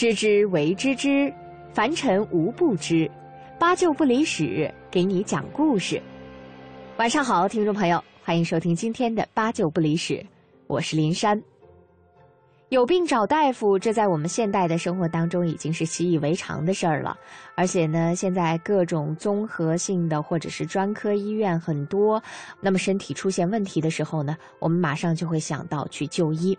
[0.00, 1.30] 知之为知之，
[1.74, 3.06] 凡尘无不知。
[3.58, 6.00] 八九不离十，给你讲故事。
[6.96, 10.24] 晚上好，听众朋友，欢迎收听今天的八九不离十，
[10.68, 11.38] 我是林珊。
[12.70, 17.14] 有病找大夫，这在我们现代的生活当中已经是习以为常的事儿了。
[17.54, 22.22] 而且呢，现在各种综合性的或者是专科医院很多，
[22.58, 26.56] 那么身体出现问题的时候呢，我们马上就会想到去就医。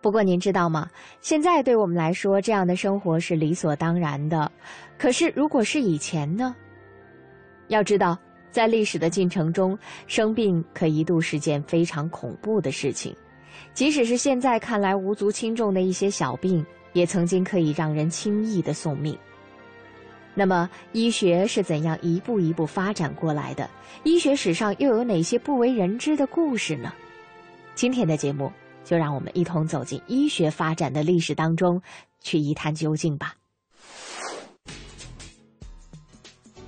[0.00, 0.88] 不过您知道吗？
[1.20, 4.50] 现在对我们来说，这样的生活是理所当然的。
[4.98, 6.54] 可是如果是以前呢？
[7.68, 8.18] 要知道，
[8.50, 13.14] 在历史的进程中，生病可一度是件非常恐怖的事情。
[13.74, 16.64] 即使是现在看来无足轻重的一些小病，
[16.94, 19.16] 也曾经可以让人轻易的送命。
[20.34, 23.68] 那么，医学是怎样一步一步发展过来的？
[24.02, 26.92] 医学史上又有哪些不为人知的故事呢？
[27.74, 28.50] 今天的节目，
[28.84, 31.80] 就让我们一同走进医学发展的历史当中，
[32.20, 33.34] 去一探究竟吧。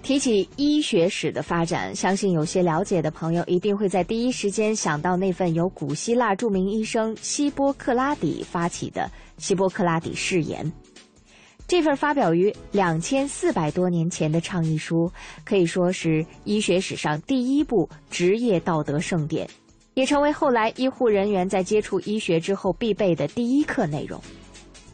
[0.02, 9.02] 提起医学史的发展，相信有些了解的朋友一定会在第一时间想到那份由古希腊著名医生希波克拉底发起的
[9.42, 10.66] 《希波克拉底誓言》。
[11.68, 15.10] 这份发表于两千四百多年前的倡议书，
[15.44, 19.48] 可以说是医学史上第一部职业道德圣典，
[19.94, 24.20] 也成为后来医护人员在接触医学之后必备的第一课内容。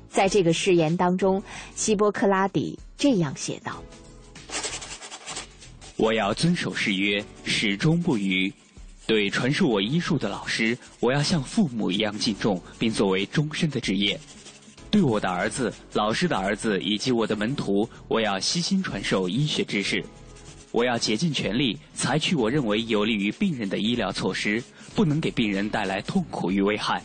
[0.09, 1.43] 在这个誓言当中，
[1.75, 3.83] 希波克拉底这样写道。
[5.97, 8.53] 我要遵守誓约，始终不渝。
[9.07, 14.19] 对传授我医术的老师，我要像父母一样敬重，并作为终身的职业。
[14.91, 20.05] 对我的儿子、老师的儿子以及我的门徒，我要悉心传授医学知识。
[20.71, 24.63] 我要竭尽全力采取我认为有利于病人的医疗措施，
[24.95, 27.03] 不能给病人带来痛苦与危害。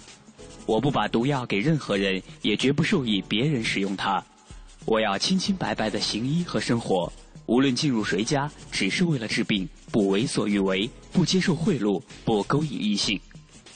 [0.66, 4.24] 我不把毒药给任何人，也绝不授意别人使用它。
[4.86, 7.12] 我要清清白白的行医和生活。
[7.46, 13.20] 无论进入谁家，只是为了治病，不为所欲为，不接受贿赂，不勾引异性。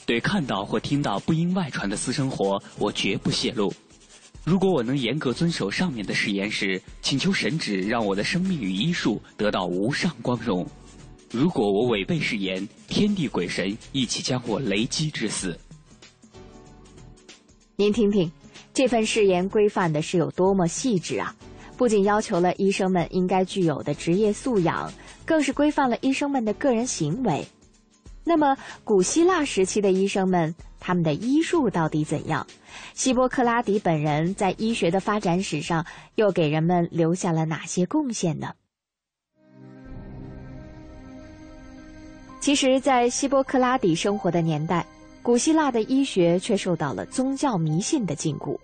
[0.06, 3.72] 对看到或听到不应外传的私生活，我绝不泄露。
[4.48, 10.66] 如果我能严格遵守上面的誓言时，请求神旨让我的生命与医术得到无上光荣。
[11.30, 15.54] 如果我违背誓言，天地鬼神一起将我雷击致死。
[17.76, 18.32] 您听听，
[18.72, 21.36] 这份誓言规范的是有多么细致啊！
[21.76, 24.90] 不仅要求了医生们应该具有的职业素养，
[25.26, 27.46] 更是规范了医生们的个人行为。
[28.24, 32.46] 那么，古希腊时期的医生们，他们的医术到底怎样？
[32.94, 35.84] 希波克拉底本人在医学的发展史上
[36.14, 38.52] 又给人们留下了哪些贡献呢？
[42.40, 44.86] 其实，在希波克拉底生活的年代，
[45.22, 48.56] 古希腊的医学却受到了宗教迷信的禁锢。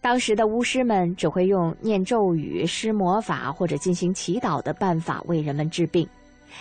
[0.00, 6.08] 当时的巫师们只会用念咒语、施魔法或者进行祈祷的办法为人们治病，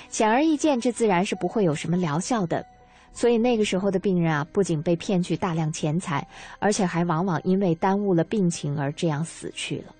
[0.09, 2.66] 显而易见，这自然是不会有什么疗效的。
[3.13, 6.27] 所以那个时候的病人啊，不仅被骗去大量钱财，
[6.59, 9.95] 而且还往往因为耽误了病情而这样死去了。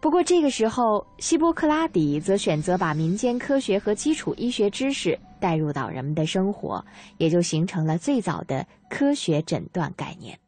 [0.00, 6.82] 不过这个时候，希波克拉底则选择把民间科学和基础医学知识带入到人们的生活，
[7.18, 10.38] 也就形成了最早的科学诊断概念。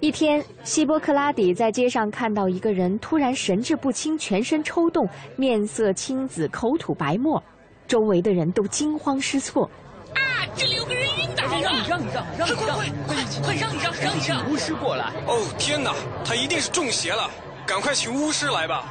[0.00, 5.06] 一天，希波克拉底在街上看到一个人突然神志不清、全身抽动、
[5.36, 7.42] 面色青紫、口吐白沫，
[7.86, 9.70] 周围的人都惊慌失措。
[10.14, 10.48] 啊！
[10.56, 11.60] 这里有个人晕倒了！
[11.60, 14.50] 让一让让，让一让，快快快让一让，让一让！
[14.50, 15.12] 巫师过来！
[15.26, 15.94] 哦天哪，
[16.24, 17.30] 他一定是中邪了，
[17.66, 18.86] 赶快请巫师来吧。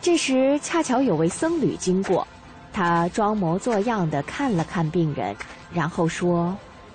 [0.00, 2.26] 这时恰巧有位僧侣经过，
[2.72, 5.36] 他装模作样的看了看病人，
[5.72, 6.54] 然后说：“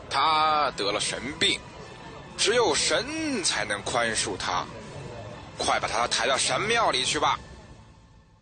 [0.09, 1.57] 他得了神病。”
[2.39, 4.65] 只有神才能宽恕他，
[5.57, 7.37] 快把他抬到神庙里去吧。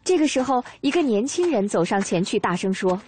[0.03, 3.01] 这个时候，一个年轻人走上前去，大声说：“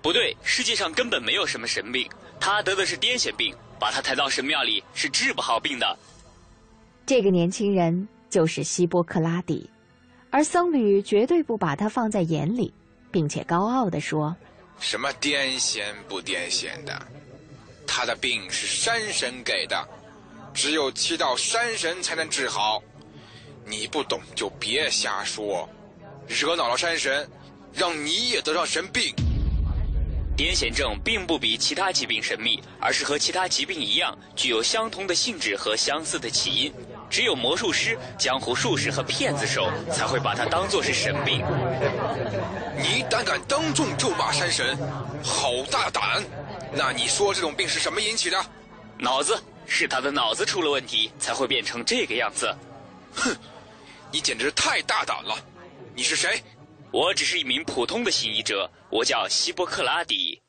[0.00, 5.98] 不对，世界上根本没有什么神病，他得的是癫痫病，把他抬到神庙里是治不好病的。”
[7.04, 9.68] 这个年轻人就是希波克拉底，
[10.30, 12.72] 而僧侣绝对不把他放在眼里，
[13.10, 14.34] 并且高傲地说
[14.78, 17.04] ：“什么癫痫不癫痫的？”
[17.94, 19.86] 他的病是山神给的，
[20.54, 22.82] 只有祈祷山神才能治好。
[23.66, 25.68] 你不懂就别瞎说，
[26.26, 27.28] 惹恼了山神，
[27.70, 29.14] 让你也得上神病。
[30.34, 36.72] 癫痫症并不比其他疾病神秘，而是和其他疾病一样，具有相同的性质和相似的起因。
[37.12, 41.44] 只有魔术师、江湖术士和骗子手才会把它当作是神病。
[42.74, 44.78] 你胆敢当众咒骂山神，
[45.22, 46.24] 好大胆！
[46.72, 48.42] 那你说这种病是什么引起的？
[48.98, 52.50] 脑子，是他的脑子出了问题，才会变成这个样子。
[53.14, 53.36] 哼，
[54.10, 55.36] 你简直太大胆了！
[55.94, 56.42] 你是谁？
[56.90, 60.41] 我只是一名普通的行医者，我叫希波克拉底。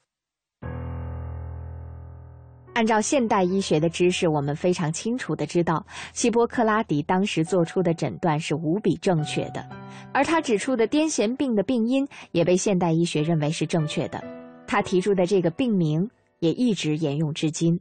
[2.73, 9.63] 按照现代医学的知识，我们非常清楚的知道，希波克拉底当时做出的诊断是无比正确的，
[10.11, 14.23] 而他指出的癫痫病的病因也被现代医学认为是正确的，
[14.65, 16.09] 他提出的这个病名
[16.39, 17.79] 也一直沿用至今。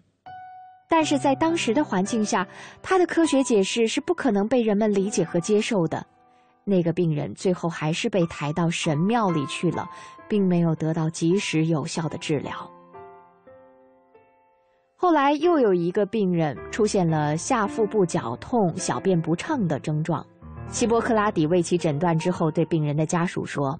[0.90, 2.46] 但是在当时的环境下，
[2.82, 6.06] 他的科学解释是不可能被人们理解和接受的。
[6.64, 9.88] 那个病人最后还是被抬到神庙里去了，
[10.28, 12.52] 并没有得到及时有效的治疗。
[15.02, 20.24] 后来又有一个病人出现了下腹部绞痛、小便不畅的症状。
[20.70, 23.76] 希波克拉底为其诊断之后，对病人的家属说：“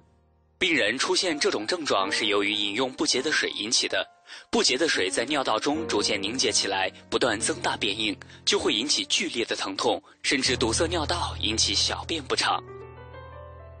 [0.59, 4.05] 病人出现这种症状是由于饮用不洁的水引起的。
[4.51, 12.61] 不洁的水在尿道中逐渐凝结起来，不断增大变硬，就会引起剧烈的疼痛，甚至堵塞尿道，引起小便不畅。”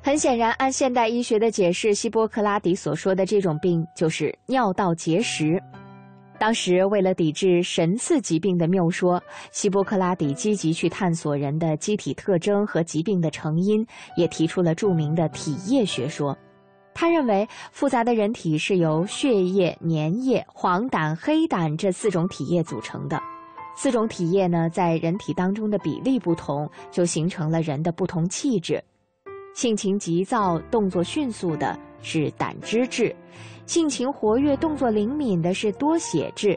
[0.01, 5.61] 很显然，按现代医学的解释，希波克拉底所说的这种病就是尿道结石。
[6.39, 9.21] 当时，为了抵制神赐疾病的谬说，
[9.51, 13.85] 希波克拉底积极去探索人的机体特征和疾病的成因，
[14.17, 16.37] 也提出了著名的体液学说。
[16.93, 23.21] 他认为，复杂的人体是由血液、粘液、黄疸、黑胆这四种体液组成的。
[23.75, 28.83] 四种体液呢，在人体当中的比例不同，就形成了人的不同气质。
[29.55, 33.15] 性情急躁、动作迅速的是胆汁质。
[33.65, 36.53] 性情活跃、动作灵敏的是多血质；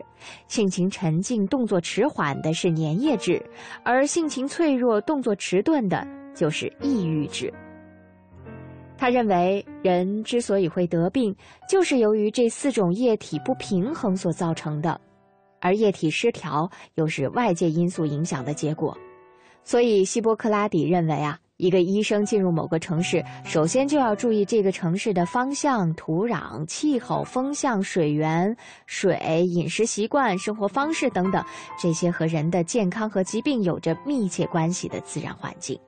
[0.48, 3.40] 性情沉静、动作迟缓的是粘液质；
[3.84, 7.52] 而性情脆弱、动作迟钝的就是抑郁质。
[8.98, 11.34] 他认为，人之所以会得病，
[11.68, 15.00] 就是由于这四种液体不平衡所造成的，
[15.60, 18.96] 而液体失调又是外界因素影响的结果。
[19.62, 21.38] 所以，希波克拉底认为啊。
[21.58, 28.54] 一个医生进入某个城市，首先就要注意这个城市的方向、土壤、气候、风向、水源、
[28.84, 31.42] 水、饮食习惯、生活方式等等
[31.80, 35.80] 这些和人的健康和疾病有着密切关系的自然环境。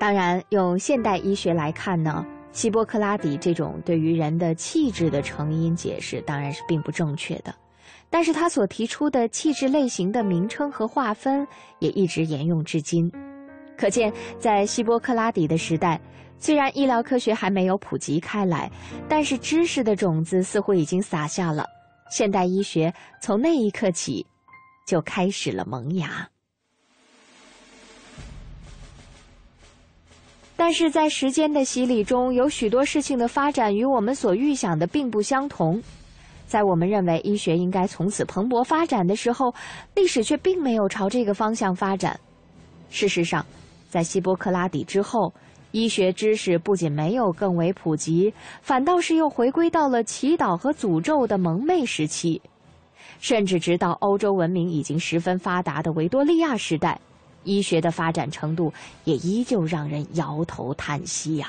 [0.00, 7.54] 当然，用现代医学来看呢，希波克拉底这种对于人的气质的成因解释当然是并不正确的，
[8.08, 11.46] 但是他所提出的气质类型的名称和划分
[11.80, 13.12] 也一直沿用至今。
[13.80, 15.98] 可见，在希波克拉底的时代，
[16.38, 18.70] 虽然医疗科学还没有普及开来，
[19.08, 21.64] 但是知识的种子似乎已经撒下了。
[22.10, 22.92] 现代医学
[23.22, 24.26] 从那一刻起，
[24.86, 26.28] 就开始了萌芽。
[30.56, 35.82] 但是在时间的洗礼中，有许多事情的发展与我们所预想的并不相同。
[36.46, 39.54] 在我们认为医学应该从此蓬勃发展的时候，
[39.94, 42.20] 历史却并没有朝这个方向发展。
[42.90, 43.46] 事实上，
[43.90, 45.34] 在希波克拉底之后，
[45.72, 48.32] 医学知识不仅没有更为普及，
[48.62, 52.40] 反倒是又回归到了祈祷和诅咒的蒙昧时期。
[53.18, 56.98] 甚至直到欧洲文明已经十分发达的维多利亚时代，
[57.42, 58.72] 医学的发展程度
[59.04, 61.48] 也依旧让人摇头叹息呀。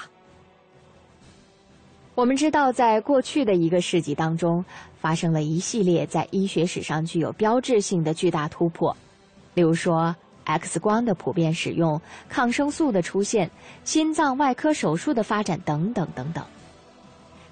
[2.15, 4.65] 我们知道，在过去的一个世纪当中，
[4.99, 8.97] 发生了一系列在医学史上具有标志性的巨大突破，
[9.53, 10.15] 例如说。
[10.59, 13.49] X 光的普遍使用、抗生素的出现、
[13.83, 16.43] 心脏外科手术的发展等等等等。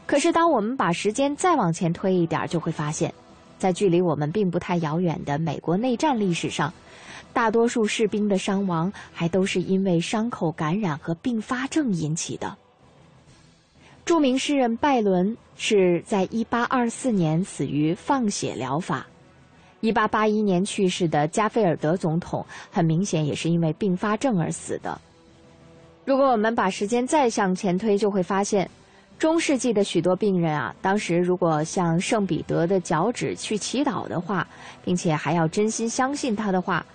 [0.05, 3.13] 可是，当我们把时间再往前推一点，就会发现，
[3.57, 6.73] 在距离我们并不太遥远的美国内战历史上，
[7.31, 12.57] 大多数士兵的伤亡还都是因为伤口感染和并发症引起的。
[14.03, 19.05] 著名诗人拜伦是在1824年死于放血疗法。
[19.81, 24.99] 一八八一年去世的加菲尔德总统，很明显也是因为并发症而死的。
[26.05, 28.69] 如果我们把时间再向前推，就会发现，
[29.17, 34.47] 中世纪的许多病人啊，当时如果向圣彼得的脚趾去祈祷的话，
[34.83, 36.85] 并且还要真心相信他的话，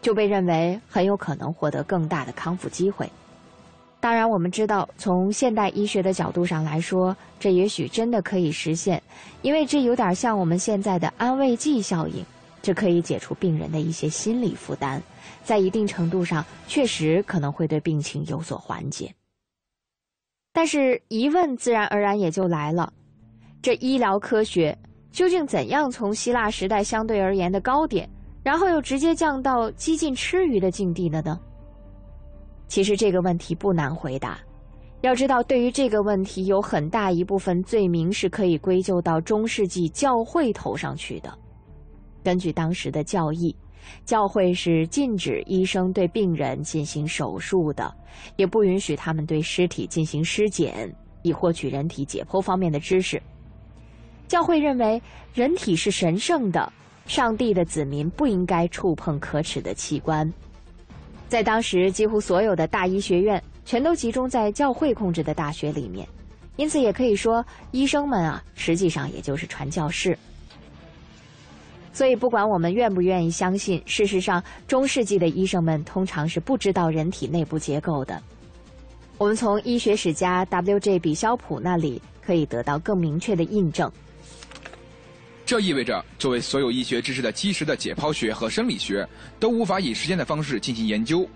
[0.00, 3.08] 就被认为很有可能获得更大的康复机会。
[4.04, 9.02] 当然，我们知道，从现代医学的角度上来说，这也许真的可以实现，
[9.40, 12.22] 因为这有点像我们现在的安慰剂效应，
[12.60, 15.00] 这可以解除病人的一些心理负担，
[15.42, 19.10] 在一定程度上确实可能会对病情有所缓解。
[20.52, 22.92] 但是疑问自然而然也就来了：
[23.62, 24.76] 这医疗科学
[25.12, 28.06] 究竟怎样从希腊时代相对而言的高点，
[28.42, 31.40] 然后又直接降到几近吃鱼的境地了呢？
[32.66, 34.38] 其实这个问题不难回答。
[35.02, 41.36] 要知道，对于这个问题，有很大一部分罪名是可以归咎到中世纪教会头上去的。
[42.22, 43.54] 根据当时的教义，
[44.06, 47.94] 教会是禁止医生对病人进行手术的，
[48.36, 50.90] 也不允许他们对尸体进行尸检，
[51.20, 53.22] 以获取人体解剖方面的知识。
[54.26, 55.02] 教会认为，
[55.34, 56.72] 人体是神圣的，
[57.04, 60.32] 上帝的子民不应该触碰可耻的器官。
[61.28, 66.06] 在当时，几乎所有的大医学院全都集中在教会控制的大学里面，
[66.56, 70.16] 因此也可以说，医生们啊，实际上也就是传教士。
[71.92, 78.20] 所以，不管我们愿不愿意相信，事实上，中世纪的医生们通常是不知道人体内部结构的。
[79.16, 80.98] 我们从医学史家 W.J.
[80.98, 83.90] 比肖普那里可以得到更明确的印证。
[85.46, 89.06] 这意味着，作为所有医学知识的基石的解剖学和生理学，
[89.38, 91.28] 都无法以实践的方式进行研究。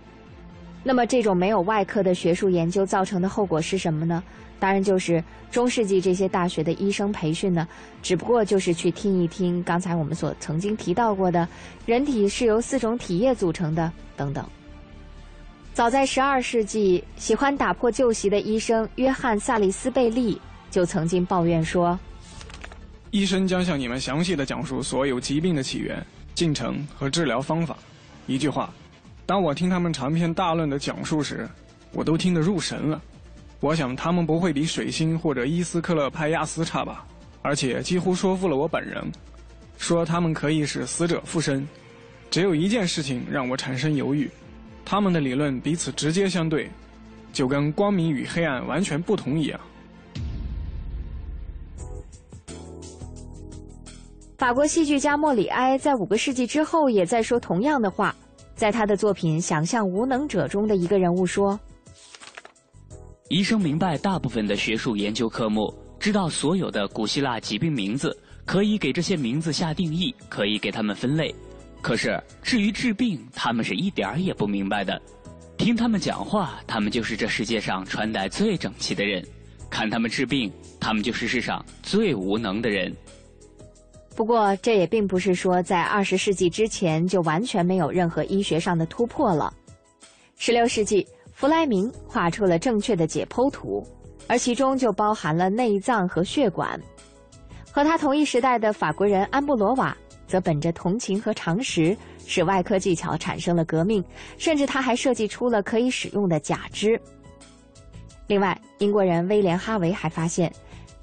[0.82, 4.22] 那么，这种没有外科的学术研究造成的后果是什么呢？
[4.58, 7.68] 当然，就是中世纪这些大学的医生培训呢，
[8.02, 11.46] 只不过就是去听一听刚才我们所曾经提到过的，
[11.84, 14.44] 人体是由四种体液组成的等等。
[15.74, 21.98] 早在十二世纪，喜欢打破旧习的医生约翰·萨利斯贝利就曾经抱怨说。
[23.10, 27.76] 医生将向你们详细的讲述所有疾病的起源、进程和治疗方法。
[28.26, 28.70] 一句话，
[29.24, 31.48] 当我听他们长篇大论的讲述时，
[31.92, 33.00] 我都听得入神了。
[33.60, 37.06] 我想他们不会比水星或者伊斯克勒派亚斯差吧？
[37.40, 39.02] 而且几乎说服了我本人，
[39.78, 41.66] 说他们可以使死者复生。
[42.30, 44.30] 只有一件事情让我产生犹豫：
[44.84, 46.68] 他们的理论彼此直接相对，
[47.32, 49.58] 就跟光明与黑暗完全不同一样。
[54.38, 58.14] 法国戏剧家莫里埃在五个世纪之后也在说同样的话，
[58.54, 61.58] 在他的作品《想象无能者》中的一个人物说
[63.30, 71.34] ：“医生明白大部分的学术研究科目，知道所有的古希腊疾病名字，可以给这些名字下定义，可以给他们分类。
[71.82, 75.02] 可是至于治病，他们是一点儿也不明白的。
[75.56, 79.20] 听他们讲话，他们就是这世界上穿戴最整齐的人；
[79.68, 82.94] 看他们治病，他们就是世上最无能的人。”
[84.18, 89.54] 不过，这也并不是说在二十世纪之前就完全没有任何医学上的突破了。
[90.36, 93.80] 十六世纪，弗莱明画出了正确的解剖图，
[94.26, 96.76] 而其中就包含了内脏和血管。
[97.70, 99.96] 和他同一时代的法国人安布罗瓦
[100.26, 101.96] 则本着同情和常识，
[102.26, 104.04] 使外科技巧产生了革命，
[104.36, 107.00] 甚至他还设计出了可以使用的假肢。
[108.26, 110.52] 另外，英国人威廉哈维还发现，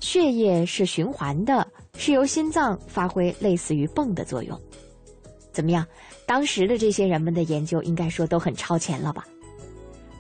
[0.02, 1.66] 血液是循环的。
[1.98, 4.60] 是由心脏发挥类似于泵的作用，
[5.52, 5.86] 怎么样？
[6.26, 9.26] 当时的这些人们的研究应该说都很超前了吧？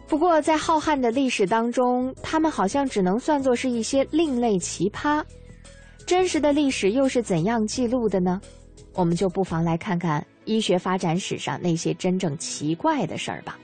[0.07, 5.23] 不过在浩瀚的历史当中，他们好像只能算作是一些另类奇葩。
[6.05, 8.39] 真实的历史又是怎样记录的呢？
[8.93, 13.57] 我们就不妨来看看医学发展史上那些真正奇怪的事儿吧。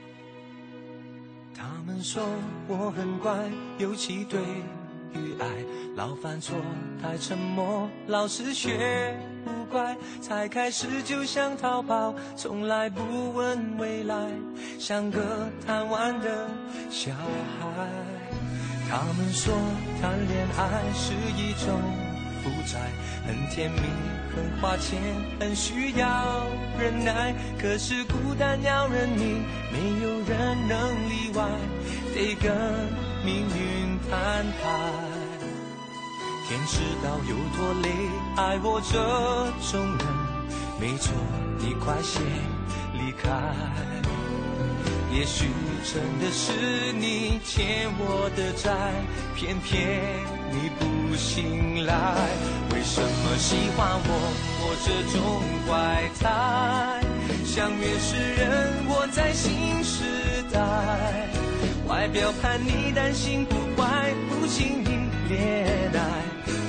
[1.54, 2.22] 他们说
[2.66, 4.40] 我很乖，尤其对。
[5.14, 5.46] 与爱，
[5.96, 6.56] 老犯错，
[7.00, 14.14] 太沉默，老是学不乖，才开始就想逃跑，从来不问未来，
[14.78, 15.20] 像个
[15.66, 16.48] 贪玩的
[16.90, 17.88] 小孩。
[18.90, 19.54] 他们说
[20.00, 21.80] 谈恋爱是一种
[22.42, 22.78] 负债，
[23.26, 23.80] 很甜蜜，
[24.34, 25.00] 很花钱，
[25.40, 26.46] 很需要
[26.78, 29.42] 忍耐，可是孤单要人命，
[29.72, 31.48] 没有人能例外，
[32.14, 33.11] 得跟。
[33.24, 34.62] 命运摊牌，
[36.48, 37.88] 天知道有多累，
[38.36, 38.98] 爱我这
[39.70, 40.06] 种人，
[40.80, 41.12] 没错，
[41.58, 42.20] 你快些
[42.94, 43.30] 离开。
[45.14, 45.46] 也许
[45.84, 48.72] 真的是你欠我的债，
[49.36, 50.00] 偏偏
[50.50, 51.94] 你不醒来。
[52.72, 54.10] 为什么喜欢我？
[54.64, 55.20] 我这种
[55.68, 56.26] 怪胎，
[57.44, 61.51] 相约是人我在新时代。
[61.92, 64.88] 外表叛逆，但心不坏，不轻易
[65.28, 66.00] 恋爱。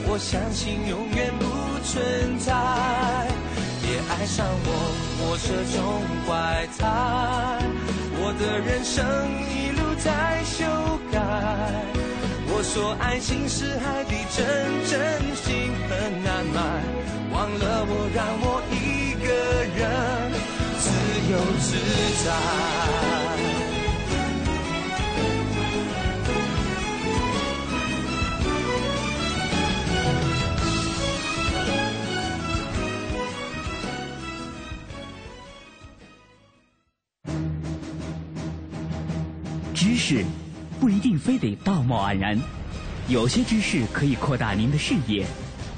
[0.05, 1.45] 我相信永远不
[1.87, 2.51] 存在。
[3.81, 4.67] 别爱上我，
[5.23, 5.79] 我这种
[6.27, 6.83] 怪胎。
[8.19, 8.99] 我的人生
[9.47, 10.67] 一路在修
[11.09, 11.15] 改。
[12.49, 14.43] 我说爱情是海底针，
[14.83, 14.99] 真
[15.39, 16.59] 心很难买。
[17.31, 19.31] 忘了我，让我一个
[19.71, 19.81] 人
[20.83, 20.91] 自
[21.31, 21.79] 由自
[22.25, 23.32] 在。
[40.03, 40.21] 识
[40.81, 42.37] 不一定非得道貌岸然，
[43.07, 45.25] 有些知识可以扩大您的视野，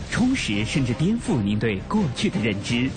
[0.10, 2.90] 充实甚至颠覆您对过去的认知。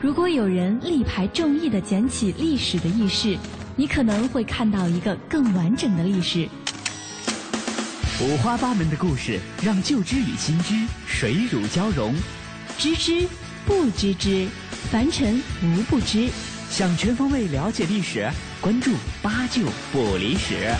[0.00, 3.36] 如果有人力排众议的捡起历史的意识，
[3.76, 6.48] 你可能会看到一个更完整的历史。
[8.22, 10.74] 五花八门的故事，让旧知与新知
[11.06, 12.14] 水乳交融。
[12.78, 13.28] 知之
[13.66, 14.48] 不知之，
[14.90, 16.30] 凡尘无不知。
[16.68, 18.28] 想全方位了解历史，
[18.60, 18.90] 关注
[19.22, 20.70] 八九不离十。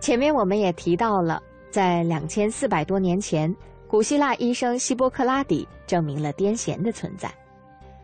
[0.00, 3.54] 前面我们也提到了，在两千四百多年前，
[3.86, 7.32] 古希腊医生希波克拉底证明了癫痫的存在。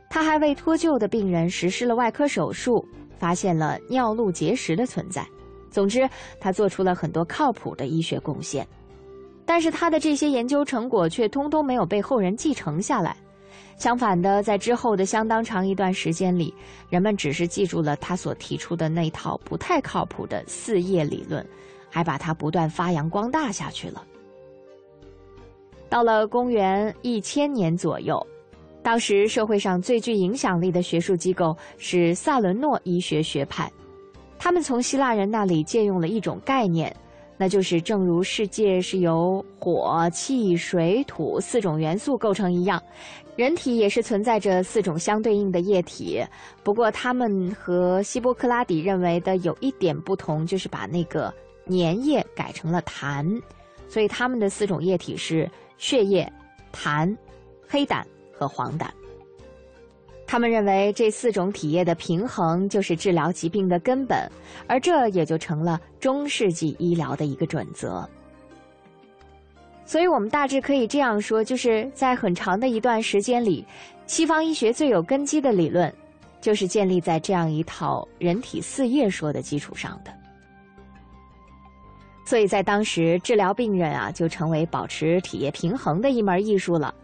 [0.08, 2.86] 他还为脱臼的病人实施了外科手术，
[3.18, 5.26] 发现了尿路结石的存在。
[5.72, 8.66] 总之，他做出了很多靠谱的医学贡献。
[9.48, 13.16] 但是他的这些研究成果却通通没有被后人继承下来。
[13.78, 16.52] 相反的，在之后的相当长一段时间里，
[16.90, 21.44] 人们只是记住了他所提出的那套不太靠谱的四叶理论。
[21.90, 24.04] 还把它不断发扬光大下去了。
[25.88, 28.24] 到了公元一千年左右，
[28.82, 33.72] 当时社会上最具影响力的学术机构是萨伦诺医学学派，
[34.38, 36.94] 他们从希腊人那里借用了一种概念，
[37.38, 42.82] 那就是正如世界是由火、气、水、土四种元素构成一样，
[43.36, 46.22] 人体也是存在着四种相对应的液体。
[46.62, 51.32] 不过，他们和希波克拉底认为的有一点不同，就是把那个。
[51.70, 53.42] 粘液改成了痰，
[53.90, 56.26] 所以他们的四种液体是血液、
[56.72, 57.14] 痰、
[57.68, 58.02] 黑胆
[58.32, 58.88] 和黄疸。
[60.30, 64.30] 他们认为这四种体液的平衡就是治疗疾病的根本，
[64.66, 68.06] 而这也就成了中世纪医疗的一个准则。
[69.86, 73.64] 所以，我们大致可以这样说：就是在很长的一段时间里，
[74.06, 75.90] 西方医学最有根基的理论，
[76.42, 80.12] 就是建立在这样一套人体四液说的基础上的。
[82.26, 86.94] 所以在当时，治疗病人啊，就成为保持体液平衡的一门艺术了。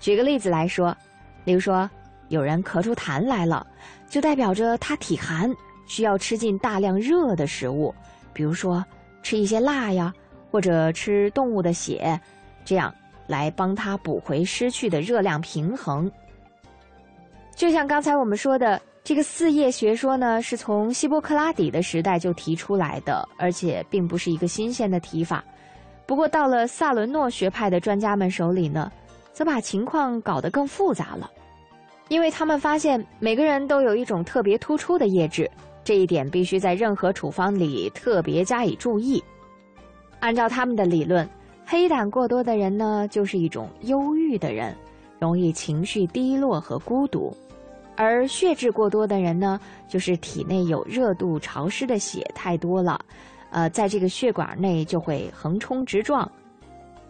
[0.00, 0.96] 举个例子来说，
[1.44, 1.88] 例如说，
[2.28, 3.66] 有人咳出痰来了，
[4.08, 5.52] 就代表着他体寒，
[5.86, 7.94] 需要吃进大量热的食物，
[8.32, 8.84] 比如说
[9.22, 10.12] 吃一些辣呀，
[10.50, 12.20] 或者吃动物的血，
[12.64, 12.94] 这样
[13.26, 16.10] 来帮他补回失去的热量平衡。
[17.54, 18.80] 就像刚才我们说的。
[19.06, 25.44] 这个四叶学说呢，是从希波克拉底的时代就提出来的，而且并不是一个新鲜的提法。
[26.06, 28.90] 不过到了萨伦诺学派的专家们手里呢，
[29.34, 31.30] 则把情况搞得更复杂了，
[32.08, 35.50] 因为他们发现每个人都有一种特别突出的液质，
[35.82, 39.22] 这一点必须在任何处方里特别加以注意。
[40.20, 41.28] 按照他们的理论，
[41.66, 44.74] 黑胆过多的人呢，就是一种忧郁的人，
[45.18, 47.34] 容易情绪低落和孤独。
[47.96, 53.00] 而血质过多的人呢，就是体内有热度潮湿的血太多了，
[53.50, 56.30] 呃，在这个血管内就会横冲直撞。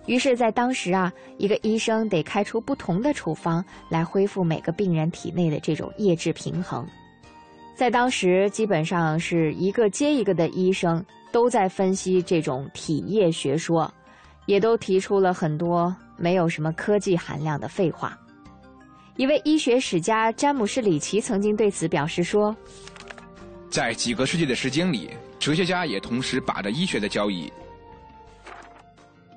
[0.07, 6.87] 于是，在当时啊，一个医生得开出不同的处方来恢复每个病人体内的这种液质平衡。
[7.75, 13.93] 在当时，基本上是一个接一个的医生都在分析这种体液学说，
[14.47, 18.17] 也都提出了很多没有什么科技含量的废话。
[19.17, 22.55] 一位医学史家詹姆士里奇曾经对此表示说
[23.71, 27.51] ：“在几个世纪的时间里，哲学家也同时把着医学的交椅。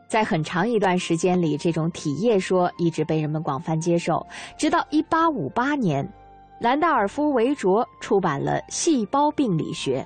[0.08, 4.26] 在很长一段时间里，这种体液说一直被人们广泛接受，
[4.58, 6.14] 直到1858年，
[6.62, 10.00] 兰道尔夫·维卓出版了《细胞病理学》，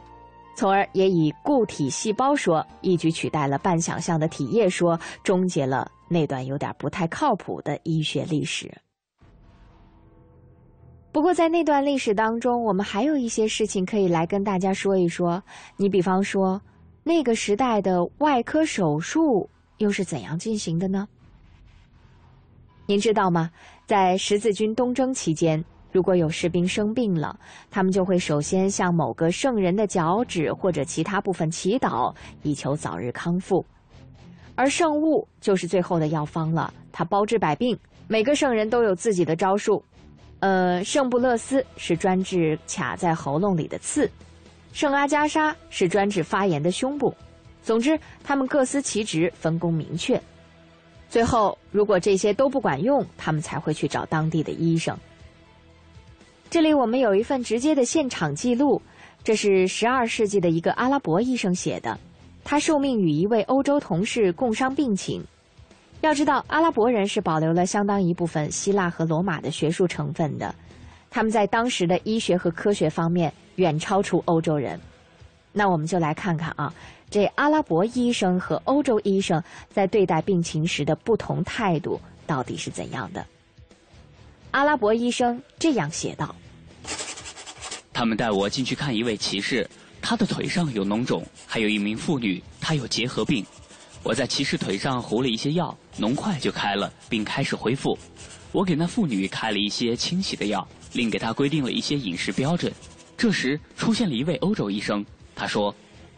[0.57, 8.71] 从而也以固体细胞说一举取代了半想象的体液说，终结了那段有点不太靠谱的医学历史。”
[11.13, 15.43] 不过，在那段历史当中，我们还有一些事情可以来跟大家说一说。
[15.75, 16.59] 你比方说，
[17.03, 19.49] 那个时代的外科手术
[19.81, 21.07] 又是怎样进行的呢？
[22.85, 23.49] 您知道吗？
[23.87, 27.37] 在十字军东征期间，如果有士兵生病了，
[27.71, 32.13] 他们就会首先向某个圣人的脚趾或者其他部分祈祷，
[32.43, 33.65] 以求早日康复。
[34.53, 37.77] 而圣物就是最后的药方了，它包治百病。
[38.07, 39.83] 每个圣人都有自己的招数。
[40.41, 44.09] 呃，圣布勒斯是专治卡在喉咙里的刺，
[44.73, 47.15] 圣阿加莎是专治发炎的胸部。
[47.61, 50.21] 总之，他们各司其职，分工明确。
[51.09, 54.97] 最后，如果这些都不管用，他们才会去找当地的医生。
[56.49, 58.81] 这里我们有一份直接的现场记录，
[59.23, 61.97] 这是十二世纪的一个阿拉伯医生写的。
[62.43, 65.23] 他受命与一位欧洲同事共商病情。
[66.01, 70.53] 要知道，阿拉伯人是保留了相当一部分希腊和罗马的学术成分的，
[71.09, 74.79] 他们在当时的医学和科学方面远超出欧洲人。
[75.53, 76.73] 那我们就来看看啊，
[77.09, 83.25] 这阿拉伯医生和欧洲医生在对待病情时的不同态度到底是怎样的？
[84.51, 86.35] 阿拉伯医生这样写道
[87.93, 89.69] ：“他们带我进去看一位骑士，
[90.01, 93.45] 他的腿上有脓肿，还有一名妇女，她有结核病。
[94.03, 97.97] 我在骑士腿上糊了一些药，脓块就开了，并开始恢复。
[98.51, 102.73] 我给那妇女开了一些清洗的药，另给她规定了一些饮食标准。
[103.15, 105.05] 这时出现了一位欧洲医生。”
[105.41, 105.73] 他说：“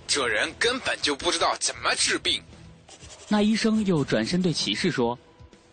[0.06, 2.44] 这人根本就不知道怎么治病。”
[3.30, 5.18] 那医生又转身对骑士说：“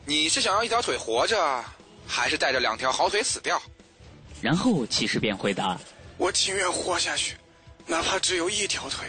[0.07, 1.65] 你是想要一条腿活着，
[2.07, 3.61] 还是带着两条好腿死掉？”
[4.41, 5.77] 然后骑士便回答
[6.17, 7.35] ：“我情愿活下去，
[7.89, 9.09] 哪怕只有一条腿。”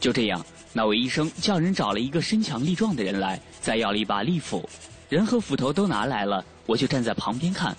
[0.00, 4.66] 就这样，那位医生叫人找了一个身强力壮的人来，再要了一把利斧，
[5.10, 7.76] 人和斧头都拿来了，我就站在旁边看。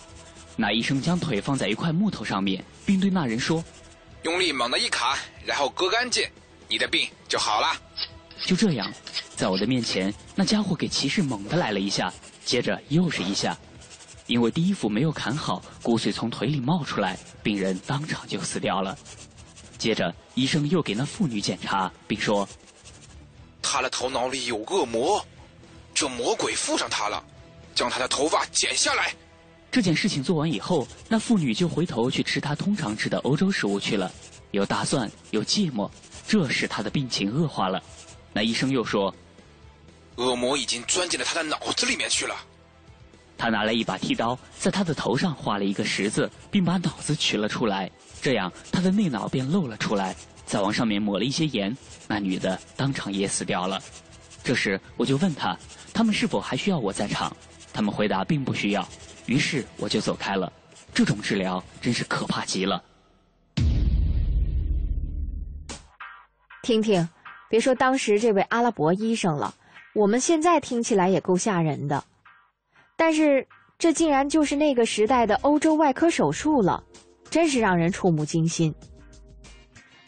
[0.56, 3.64] 那医生将腿放在一块木头上面，并对那人说。
[4.28, 6.30] 用力猛地一砍，然后割干净，
[6.68, 7.68] 你的病就好了。
[8.46, 8.92] 就这样，
[9.38, 12.14] 在我的面前，那家伙给骑士猛地来了一下，
[12.44, 13.58] 接着又是一下。
[14.26, 18.98] 因为第一斧没有砍好，骨髓从腿里冒出来，病人当场就死掉了。
[19.78, 22.46] 接着，医生又给那妇女检查，并说
[23.64, 25.26] ：“她的头脑里有恶魔，
[25.94, 27.24] 这魔鬼附上她了，
[27.74, 29.14] 将她的头发剪下来。”
[29.70, 34.12] 这件事情做完以后，那妇女就回头去吃她通常吃的欧洲食物去了，
[34.52, 35.90] 有大蒜，有芥末，
[36.28, 37.82] 这使她的病情恶化了。
[38.34, 39.14] 那医生又说，
[40.16, 42.36] 恶魔已经钻进了她的脑子里面去了。
[43.38, 50.16] 他拿来一把剃刀，在他的头上画了一个十字，并把脑子取了出来，这样他的内脑便露了出来。
[50.44, 51.76] 再往上面抹了一些盐，
[52.08, 53.80] 那女的当场也死掉了。
[54.44, 55.56] 这时我就问他，
[55.94, 57.36] 他们是否还需要我在场？
[57.72, 58.88] 他们回答并不需要。
[59.28, 60.52] 于是我就走开了。
[60.94, 62.84] 这种治疗真是可怕极了。
[66.64, 67.08] 听听，
[67.50, 69.54] 别说当时这位阿拉伯医生了，
[69.94, 72.04] 我们现在听起来也够吓人的。
[72.98, 76.84] 但是这竟然就是那个时代的欧洲外科手术了，
[77.30, 78.74] 真是让人触目惊心。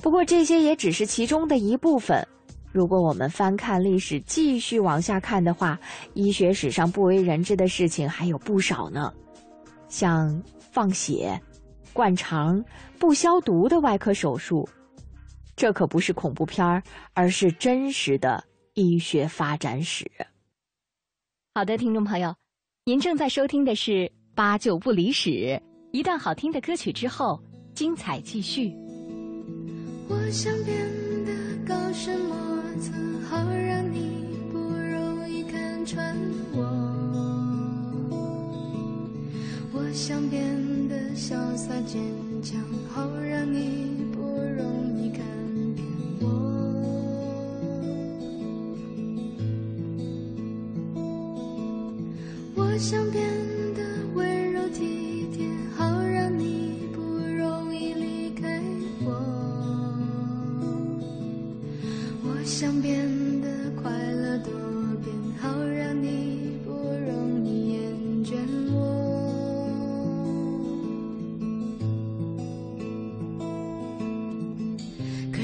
[0.02, 2.28] 不过这些也只是其中的一部分。
[2.72, 5.80] 如果我们翻看历史，继续往下看的话，
[6.14, 9.12] 医学史上不为人知的事情还有不少呢，
[9.88, 11.42] 像放血、
[11.94, 12.64] 灌肠、
[13.00, 14.70] 不消毒的外科手术，
[15.56, 18.44] 这可不是恐怖片儿，而是真实的
[18.76, 20.06] 医学发展史。
[21.56, 22.36] 好的，听众朋友，
[22.86, 23.92] 您正在收听的是
[24.36, 25.30] 《八九不离十》，
[25.92, 27.42] 一段好听的歌曲之后，
[27.74, 28.72] 精彩继续。
[30.08, 30.78] 我想变
[31.26, 31.34] 得
[31.68, 32.49] 高深莫。
[33.30, 36.16] 好让你不容易看穿
[36.54, 36.60] 我，
[39.74, 40.56] 我想变
[40.88, 42.02] 得潇洒坚
[42.42, 42.60] 强，
[42.94, 45.20] 好让你不容易看
[45.76, 45.86] 扁
[46.22, 46.26] 我。
[52.56, 53.24] 我想变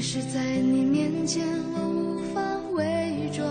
[0.08, 2.40] 是在你面前我无法
[2.74, 3.44] 伪装，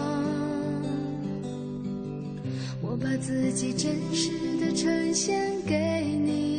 [2.81, 6.54] 我把自己真实的呈现给你。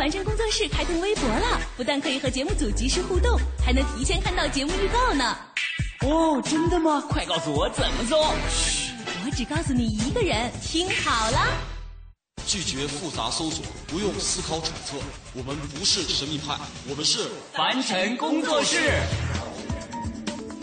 [0.00, 5.36] 凡尘工作室开通微博了，不但可以和节目组及时互动，还能提前看到节目预告呢。
[6.06, 7.04] 哦，真的吗？
[7.06, 8.32] 快告诉我怎么做。
[8.48, 8.94] 嘘，
[9.26, 11.46] 我只告诉你一个人，听好了。
[12.46, 14.96] 拒绝复杂搜索，不用思考揣测。
[15.34, 16.56] 我们不是神秘派，
[16.88, 19.02] 我们是凡尘工作室。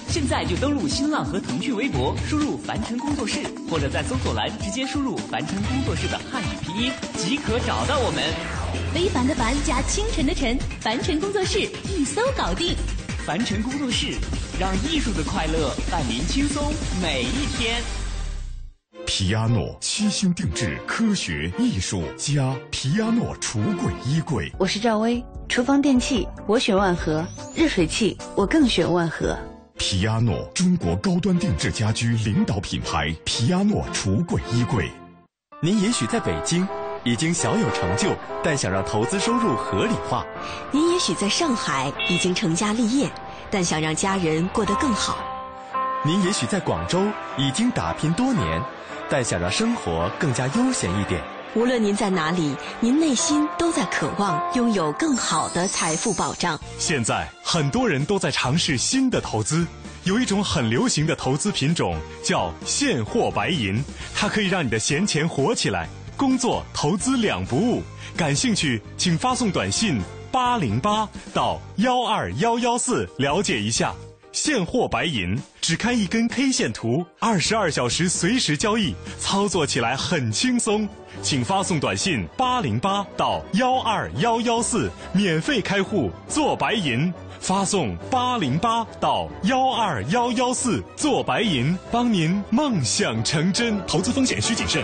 [0.10, 8.57] 现在就登录新浪和腾讯微博，输入“凡尘工作室”，或者在搜索栏直接输入“凡尘工作室”的汉语拼音，即可找到我们。
[8.97, 12.75] 非凡的凡加清晨的晨，凡尘工作室一搜搞定。
[13.27, 14.15] 凡尘工作室，
[14.60, 17.79] 让艺术的快乐伴您轻松每一天。
[19.05, 24.51] 皮亚诺七星定制，科学艺术家皮亚诺橱柜衣柜。
[24.57, 27.23] 我是赵薇，厨房电器我选万和，
[27.55, 29.38] 热水器我更选万和。
[29.77, 33.15] 皮亚诺，中国高端定制家居领导品牌。
[33.23, 34.89] 皮亚诺橱柜衣柜。
[35.62, 36.67] 您也许在北京
[37.08, 40.26] 已经小有成就，但想让投资收入合理化；
[40.74, 43.10] 您也许在上海已经成家立业，
[43.50, 45.15] 但想让家人过得更好；
[46.04, 47.02] 您也许在广州
[47.38, 48.62] 已经打拼多年，
[49.10, 51.24] 但想让生活更加悠闲一点。
[51.56, 56.60] 无论您在哪里，您内心都在渴望拥有更好的财富保障。
[56.78, 59.65] 现在很多人都在尝试新的投资，
[60.04, 63.82] 有一种很流行的投资品种叫现货白银，
[64.13, 67.84] 它可以让你的闲钱活起来，工作投资两不误。
[68.17, 70.01] 感兴趣，请发送短信
[70.32, 73.93] 八零八到幺二幺幺四了解一下。
[74.34, 80.88] 现货白银只看一根 K 线图，二十二小时随时交易，操作起来很轻松。
[81.23, 87.12] 请发送短信八零八到幺二幺幺四，免费开户做白银。
[87.39, 93.80] 发送八零八到幺二幺幺四做白银，帮您梦想成真。
[93.88, 94.84] 投资风险需谨慎。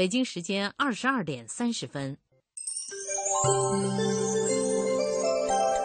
[0.00, 2.16] 北京时间二十二点三十分。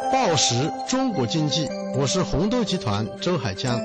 [0.10, 3.78] 报时中国经济，我是红豆集团周海江。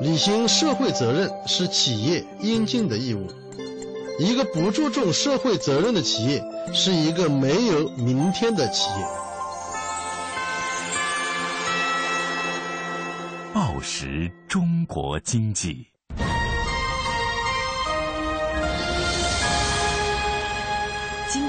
[0.00, 3.26] 履行社会责任是企业应尽的义务。
[4.20, 6.40] 一个不注重社会责任的企业，
[6.72, 9.06] 是一个没有明天的企业。
[13.52, 15.88] 报时中国经济。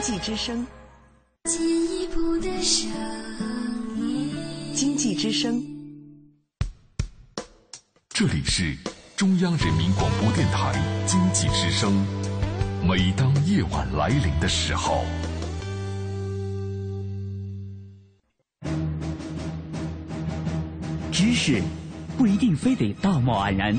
[0.08, 0.65] 济之声，
[1.43, 2.89] 进一步的声
[3.98, 4.34] 音。
[4.74, 5.62] 经济之声，
[8.08, 8.74] 这里是
[9.17, 11.93] 中央人民广播电台经济之声。
[12.88, 15.04] 每当夜晚来临的时候，
[21.12, 21.62] 知识
[22.17, 23.78] 不一定非得道貌岸然，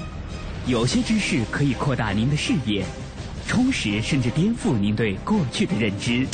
[0.67, 2.85] 有些知识可以扩大您的视野。
[3.49, 6.27] 充实甚至颠覆您对过去的认知。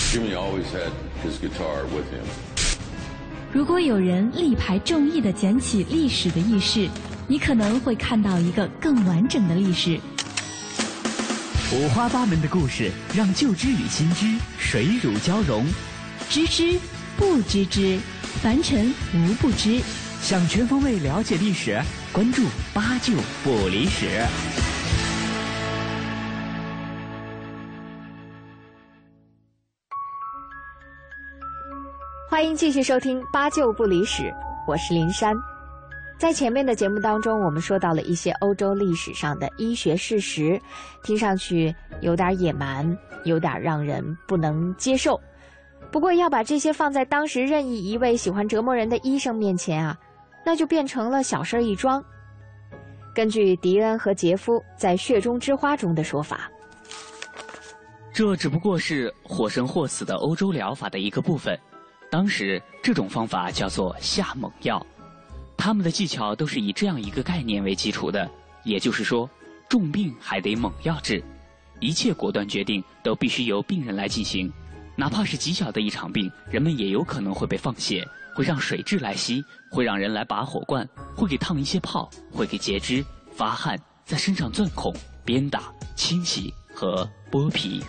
[3.53, 6.89] 如果有人力排众议的捡起历史的轶事，
[7.29, 9.99] 你可能会看到一个更完整的历史。
[11.73, 14.27] 五花八门的故事，让旧知与新知
[14.59, 15.65] 水乳交融。
[16.29, 16.79] 知之
[17.17, 17.97] 不知之，
[18.43, 19.81] 凡尘无不知。
[20.21, 21.81] 想全方位了解历史，
[22.13, 22.43] 关注
[22.75, 23.13] 八九
[23.45, 24.74] 不离十。
[32.35, 34.25] 欢迎继续收听《八九不离十》，
[34.67, 35.33] 我是林珊。
[36.19, 40.61] 在前面的节目当中，我们说到了一些欧洲历史上的医学事实，
[41.05, 45.17] 听上去有点野蛮，有点让人不能接受。
[45.93, 49.97] 不过要把这些放在当时任意一位喜欢折磨人的医生面前啊，
[50.45, 52.05] 那就变成了小事一桩。
[53.15, 56.51] 根据迪恩和杰夫在《血中之花》中的说法，
[58.13, 61.57] 这只不过是或生或死的欧洲疗法的一个部分。
[62.15, 64.81] 当时这种方法叫做下猛药，
[65.57, 68.31] 他们的技巧都是以这样一个概念为基础的，
[68.63, 69.29] 也就是说，
[69.69, 71.21] 重病还得猛药治，
[71.81, 74.49] 一切果断决定都必须由病人来进行，
[74.95, 85.65] 哪怕是极小的一场病，人们也有可能会被放血，会让水蛭来吸，会让人来拔火罐，会给烫一些泡，会给截肢、发汗，在身上钻孔、鞭打、
[85.97, 87.83] 清洗和剥皮。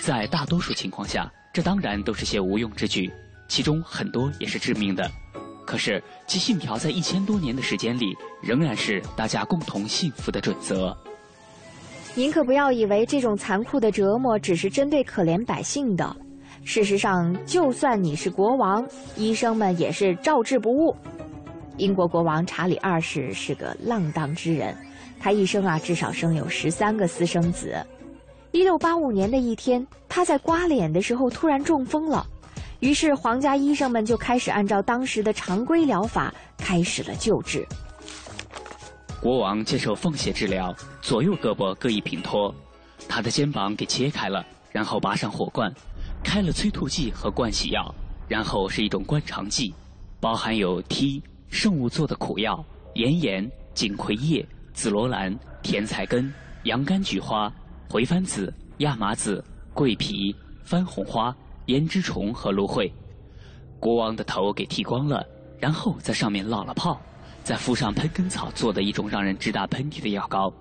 [0.00, 3.10] 在大多数情况下，这当然都是些无用之举，
[3.48, 5.10] 其中很多也是致命的。
[5.66, 10.96] 可是，其信条在一千多年的时间里，仍然是大家共同幸福的准则。
[12.14, 16.16] 您可不要以为这种残酷的折磨只是针对可怜百姓的。
[16.64, 18.84] 事实上，就算你是国王，
[19.16, 20.94] 医生们也是照治不误。
[21.76, 24.76] 英国国王查理二世是个浪荡之人，
[25.18, 27.74] 他一生啊至少生有十三个私生子。
[28.52, 32.26] 一六八五年的一天，他在刮脸的时候突然中风了，
[32.80, 37.64] 于是皇家医生们就开始按照当时的常规疗法开始了救治。
[39.20, 42.52] 国王接受放血治疗，左右胳膊各一平托，
[43.08, 45.72] 他的肩膀给切开了，然后拔上火罐，
[46.24, 47.94] 开了催吐剂和灌洗药，
[48.26, 49.72] 然后是一种灌肠剂，
[50.18, 55.32] 包含有梯圣物做的苦药、岩盐、锦葵叶、紫罗兰、
[55.62, 56.32] 甜菜根、
[56.64, 57.52] 洋甘菊花。
[57.90, 62.88] 回番子、亚麻籽、桂皮、番红花、胭脂虫和芦荟，
[63.80, 65.26] 国王的头给剃光了，
[65.58, 67.00] 然后在上面烙了泡，
[67.42, 70.52] 再敷上喷根草做的一种让人直打喷嚏的药膏，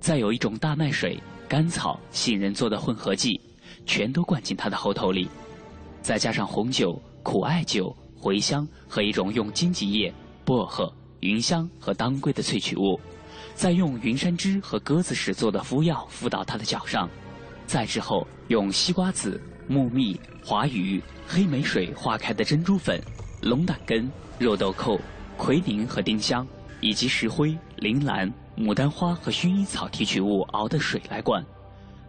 [0.00, 1.16] 再有一种大麦水、
[1.48, 3.40] 甘草、杏仁做的混合剂，
[3.86, 5.28] 全都灌进他的喉头里，
[6.02, 10.12] 再加上红酒、苦艾酒、茴香和一种用荆棘叶、
[10.44, 12.98] 薄荷、芸香和当归的萃取物。
[13.54, 17.08] 再用云杉枝和鸽子屎做的敷药敷到他的脚上，
[17.66, 23.00] 再之后用西瓜籽、木蜜、华鱼、黑莓水化开的珍珠粉、
[23.40, 25.00] 龙胆根、肉豆蔻、
[25.38, 26.46] 奎宁和丁香，
[26.80, 31.42] 以及石灰、铃兰、牡丹花和薰衣草提取物熬的水来灌。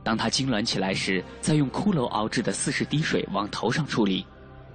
[0.03, 4.25] 当他痉挛起来时，再用骷髅熬制的四十滴水往头上处理。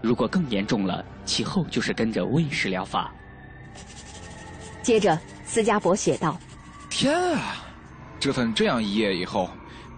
[0.01, 3.13] 如果更严重了，其后就是跟着喂食疗法。
[4.83, 6.39] 接着，斯嘉伯写道。
[6.91, 7.57] 天啊！
[8.19, 9.49] 折腾这样一夜以后，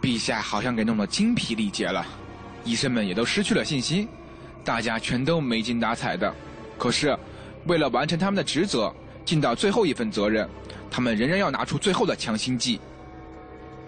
[0.00, 2.07] 陛下好像给弄得精疲力竭了，
[2.64, 4.07] 医生们也都失去了信心，
[4.62, 6.33] 大家全都没精打采的。
[6.78, 7.18] 可是，
[7.66, 10.48] 为了完成他们的职责，尽到最后一份责任，
[10.90, 12.78] 他们仍然要拿出最后的强心剂。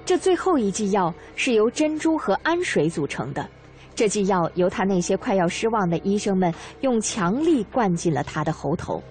[0.05, 3.49] 这最后一剂药是由珍珠和氨水组成的，
[3.95, 9.03] 这剂药由他那些快要失望的医生们用强力灌进了他的喉头，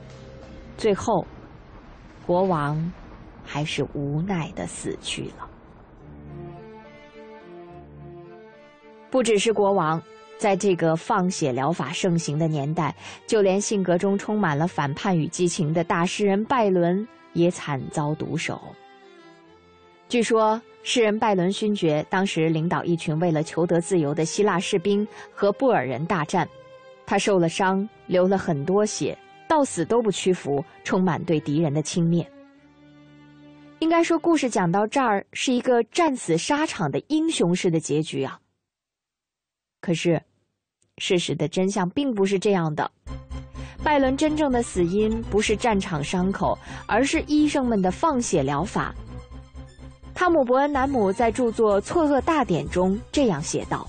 [0.77, 1.25] 最后，
[2.25, 2.91] 国王。
[3.43, 5.49] 还是无奈的死去了。
[9.09, 10.01] 不只是国王，
[10.39, 12.95] 在这个放血疗法盛行的年代，
[13.27, 18.59] 就连性格中充满了反叛与激情的大诗人拜伦也惨遭毒手。
[20.09, 26.47] 据说，诗人拜伦勋爵当时领导一群为了求得自由的希腊士兵和布尔人大战，
[27.05, 32.25] 他受了伤，流了很多血，到死都不屈服，充满对敌人的轻蔑。
[33.83, 38.39] 应该说，故事讲到这儿是一个战死沙场的英雄式的结局啊。
[39.81, 40.23] 可是，
[40.99, 42.89] 事实的真相并不是这样的。
[43.83, 48.95] 拜伦真正的死因不是战场伤口，而是医生们的放血疗法。
[50.15, 53.85] 汤姆·伯恩南姆在著作《错愕大典》中这样写道：“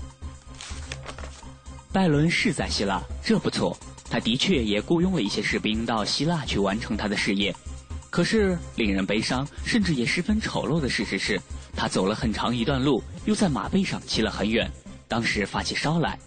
[1.93, 3.77] 拜伦是在希腊，这不错。
[4.09, 7.55] 他的确也雇佣了一些士兵到希腊去完成他的事业。”
[8.15, 11.37] 可是，令人悲伤，甚至也十分丑陋的事实是，
[11.75, 14.71] 他走了很长一段路，又在马背上骑了很远。
[15.05, 16.17] 当时发起烧来，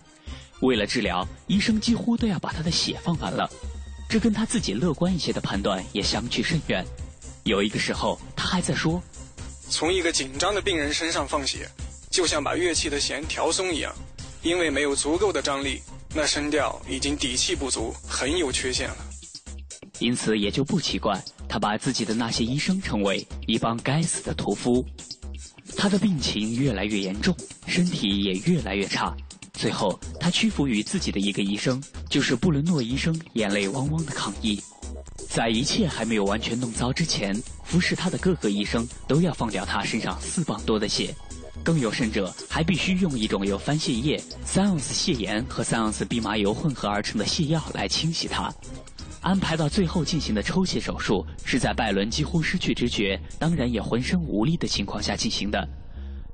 [0.61, 3.51] 为了治疗，医生几乎都要把他的血放完了。
[4.07, 6.85] 这跟他自己乐观一些的判断也相去甚远。
[7.45, 9.03] 有一个时候，他还在说
[9.71, 11.67] ：“从一个紧张的病人身上放血，
[12.11, 13.91] 就像把乐器的弦调松一样，
[14.43, 15.81] 因为没有足够的张力，
[16.15, 18.97] 那声调已经底气不足，很有缺陷了。
[20.01, 21.19] 因此，也就不奇怪。”
[21.49, 24.85] 他把自己的那些医生称为一帮该死的屠夫，
[25.77, 27.35] 他的病情越来越严重，
[27.67, 29.17] 身体也越来越差。
[29.55, 34.63] 最后，他屈服于自己的一个医生，就是布伦诺医生，眼泪汪汪的抗议。
[35.29, 37.35] 在一切还没有完全弄糟之前，
[37.65, 41.15] 服侍他的各个医生都要放掉他身上四磅多的血，
[41.65, 48.55] 更有甚者，还必须用一种由番泻叶、三盎司泻盐和三盎司蓖麻油混合而成的泻药来清洗他。
[49.21, 55.69] 安排到最后进行的抽血手术，是在拜伦几乎失去知觉，当然也浑身无力的情况下进行的。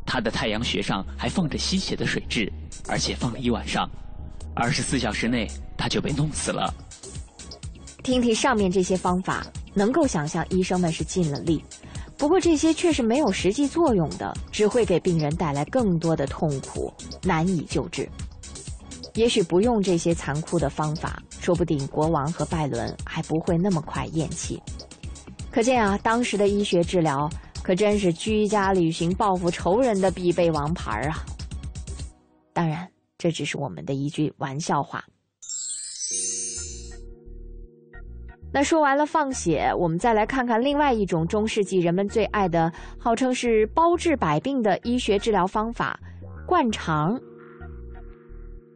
[0.07, 2.51] 他的太阳穴上还放着吸血的水蛭，
[2.89, 3.89] 而且放了一晚上，
[4.55, 6.73] 二十四小时内他就被弄死了。
[8.03, 11.65] 听听上面这些方法，能够想象医生们是尽了力，
[12.19, 18.07] 不过这些却是没有实际作用的，只会给病人带来更多的痛苦，难以救治。
[19.15, 24.59] 也许不用这些残酷的方法，说不定国王和拜伦还不会那么快咽气。
[25.51, 27.29] 可见啊，当时的医学治疗
[27.63, 31.23] 可真是居家旅行报复仇人的必备王牌啊！
[32.55, 32.89] 当然，
[33.19, 35.05] 这只是我们的一句玩笑话。
[38.51, 46.01] 那说完了放血，我们再来看看另外一种中世纪人们最爱的、号称是包治百病的医学治疗方法——
[46.49, 47.21] 灌肠。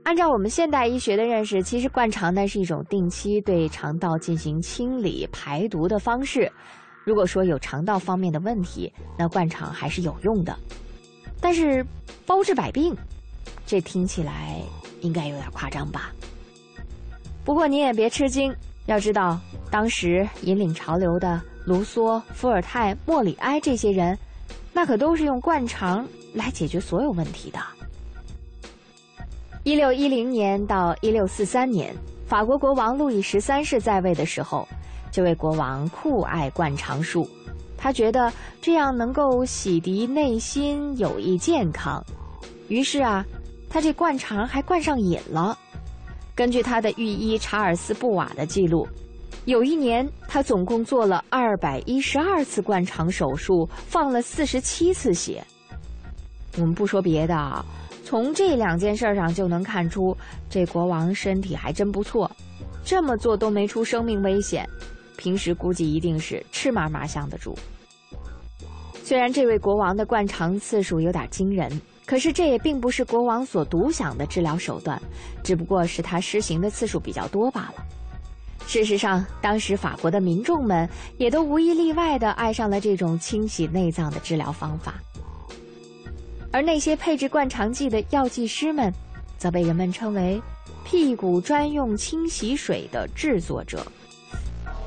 [0.08, 6.50] 按照我们现代医学的认识，其实灌肠呢是一种定期对肠道进行清理排毒的方式。
[7.04, 10.58] 如果说有肠道方面的问题，那灌肠还是有用的。
[11.42, 11.84] 但是
[12.24, 12.96] 包治百病，
[13.66, 14.58] 这听起来
[15.02, 16.10] 应该有点夸张吧？
[17.44, 18.50] 不过你也别吃惊，
[18.86, 19.38] 要知道
[19.70, 24.18] 当时引领潮流的卢梭、伏尔泰、莫里埃这些人，
[24.72, 27.60] 那可都是用灌肠来解决所有问题的。
[29.68, 31.94] 一六一零年到一六四三年，
[32.24, 34.66] 法国国王路易十三世在位的时候，
[35.12, 37.28] 这位国王酷爱灌肠术，
[37.76, 42.02] 他觉得这样能够洗涤内心，有益健康。
[42.68, 43.22] 于是啊，
[43.68, 45.58] 他这灌肠还灌上瘾了。
[46.34, 48.88] 根据他的御医查尔斯·布瓦的记录，
[49.44, 55.44] 有一年他总共做了二百一十二次灌肠手术，放了四十七次血。
[56.56, 57.62] 我们不说别的啊。
[58.08, 60.16] 从这两件事上就能看出，
[60.48, 62.30] 这国王身体还真不错，
[62.82, 64.66] 这么做都没出生命危险。
[65.18, 67.54] 平时估计一定是吃嘛嘛香的主。
[69.04, 71.70] 虽然这位国王的灌肠次数有点惊人，
[72.06, 74.98] 可是这也并不是国王所独享的治疗手段，
[75.44, 77.84] 只不过是他施行的次数比较多罢了。
[78.66, 80.88] 事实上，当时法国的民众们
[81.18, 84.94] 也都无一例外地爱上了这种清洗内脏的治疗方法。
[86.50, 88.92] 而那些配置灌肠剂的药剂师们，
[89.36, 90.40] 则被人们称为
[90.84, 93.86] “屁股专用清洗水”的制作者。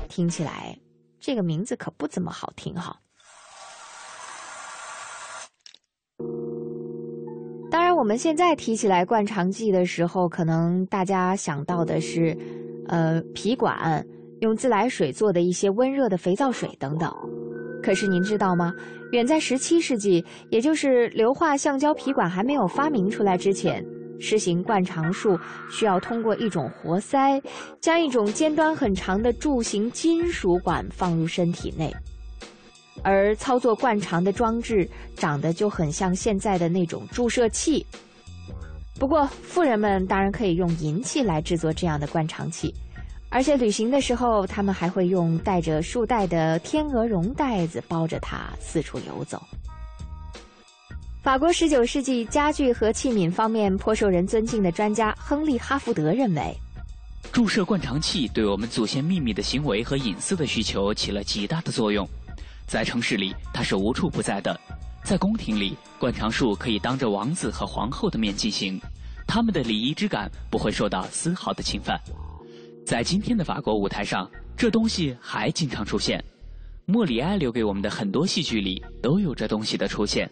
[0.08, 0.76] 听起来，
[1.20, 2.96] 这个名字可不怎么好听哈。
[7.70, 12.36] 当然，我们现在提起来灌肠剂的时候，可能大家想到的是，
[12.88, 14.04] 呃，皮管
[14.40, 17.08] 用自来水做的一些温热的肥皂水等等。
[17.82, 18.72] 可是您知道吗？
[19.10, 23.84] 远在十七世纪，也就是硫化橡胶皮管还没有发明出来之前，
[24.18, 25.38] 实行灌肠术
[25.70, 27.38] 需要通过一种活塞，
[27.80, 31.94] 将一种尖端很长的柱形金属管放入身体内，
[33.02, 37.84] 而操作灌肠的装置长得就很像现在的那种注射器。
[38.98, 42.72] 不过，富人们当然可以用银器来制作这样的灌肠器。
[43.34, 49.42] 而且旅行的时候，他们还会用带着束带的天鹅绒袋子包着它四处游走。
[51.22, 56.54] 法国十九世纪家具和器皿方面颇受人尊敬的专家亨利·哈福德认为，
[57.32, 62.06] 注射灌肠器对我们祖先秘密的行为和隐私的需求起了极大的作用。
[62.66, 64.54] 在城市里，它是无处不在的；
[65.04, 68.78] 在宫廷里，灌肠术可以当着王子和皇后的面进行，
[69.26, 71.98] 他们的礼仪之感不会受到丝毫的侵犯。
[72.84, 76.22] 在今天的法国舞台上，这东西还经常出现。
[76.84, 80.28] 莫里埃留给我们的很多戏剧里都有这东西的出现。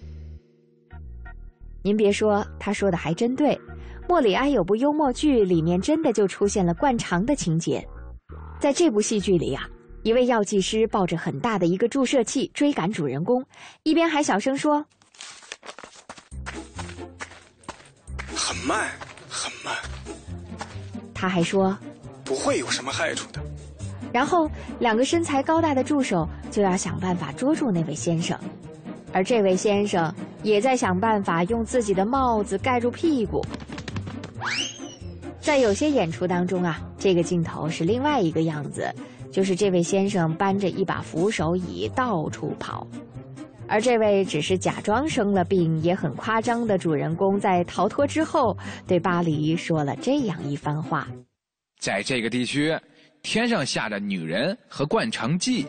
[1.83, 3.59] 您别说，他说的还真对。
[4.09, 7.87] 莫里埃有部幽默剧，里面真的就出现了灌肠的情节。
[8.59, 9.67] 在这部戏剧里呀，
[10.03, 13.43] 一位药剂师抱着很大的一个注射器追赶主人公，
[13.85, 14.85] 一边还小声说
[18.35, 18.91] ：“很慢，
[19.29, 19.75] 很慢。”
[21.15, 21.79] 他还说。
[22.31, 23.41] 不会有什么害处的。
[24.13, 28.39] 然后，两个身材高大的助手就要想办法捉住那位先生，
[29.13, 30.15] 而这位先生
[30.45, 33.45] 也在想办法用自己的帽子盖住屁股。
[35.41, 38.95] 在有些演出当中啊，这个镜头是另外一个样子，
[39.33, 42.87] 就是这位先生搬着一把扶手椅到处跑，
[43.67, 48.57] 而这位只是假装生了病也很夸张的主人公，在逃脱之后，
[48.87, 51.09] 对巴黎说了这样一番话。
[51.81, 52.79] 在这个地区，
[53.23, 55.67] 天上下着女人和灌肠剂。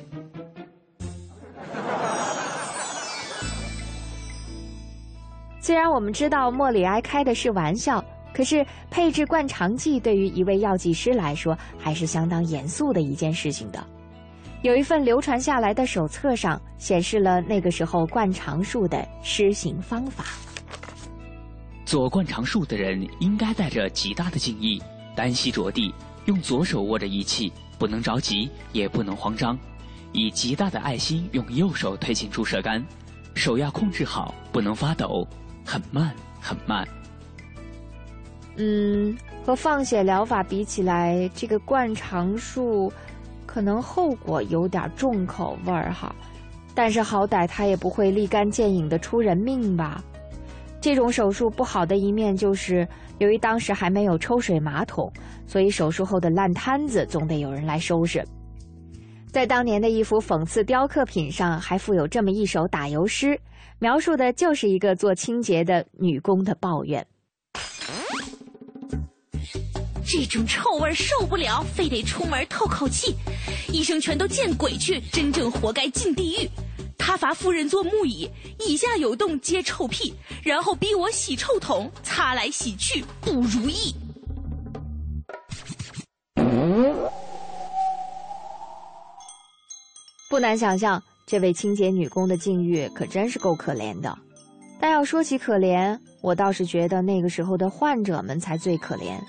[5.61, 8.03] 虽然我们知道莫里埃开的是玩笑，
[8.33, 13.81] 可是配置灌肠剂对于一位药剂师来说还是相当严肃的一件事情的。
[14.63, 20.25] 有一份流传下来的手册上显示了那个时候灌肠术的施行方法。
[21.85, 24.81] 做灌肠术的人应该带着极大的敬意，
[25.21, 25.93] 单膝着地，
[26.25, 29.55] 用左手握着仪器，不能着急，也不能慌张，
[30.13, 32.83] 以极大的爱心用右手推进注射杆，
[33.35, 35.27] 手要控制好，不能发抖，
[35.63, 36.87] 很慢很慢。
[38.55, 39.15] 嗯，
[39.45, 42.91] 和放血疗法比起来，这个灌肠术
[43.45, 46.15] 可能后果有点重口味儿哈，
[46.73, 50.03] 但是好歹它也不会立竿见影的出人命吧。
[50.81, 52.87] 这种手术不好的一面就是，
[53.19, 55.13] 由于当时还没有抽水马桶，
[55.45, 58.25] 所以手术后的烂摊子总得有人来收拾。
[59.31, 63.39] 在当年的一幅讽刺雕刻品上，还附有这么一首打油诗，
[63.77, 67.05] 描述的就是一个做清洁的女工的抱怨。
[70.03, 73.15] 这种臭味受不了，非得出门透口气。
[73.71, 76.49] 医生全都见鬼去，真正活该进地狱。
[77.03, 78.29] 他罚夫人坐木椅，
[78.59, 83.95] 椅下有洞接臭屁，然后逼我洗臭桶，擦来洗去不如意。
[90.29, 94.15] 不难想象，这位清洁女工的境遇可真是够可怜的。
[94.79, 99.19] 但要说起可怜，我倒是觉得那个时候的患者们才最可怜。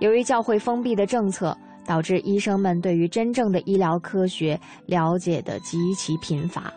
[0.00, 6.72] 由于教会封闭的政策，导致医生们对于真正的医疗科学了解的极其贫乏，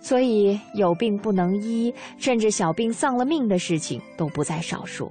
[0.00, 5.10] 所以有病不能医，甚至小病丧了命的事情都不在少数。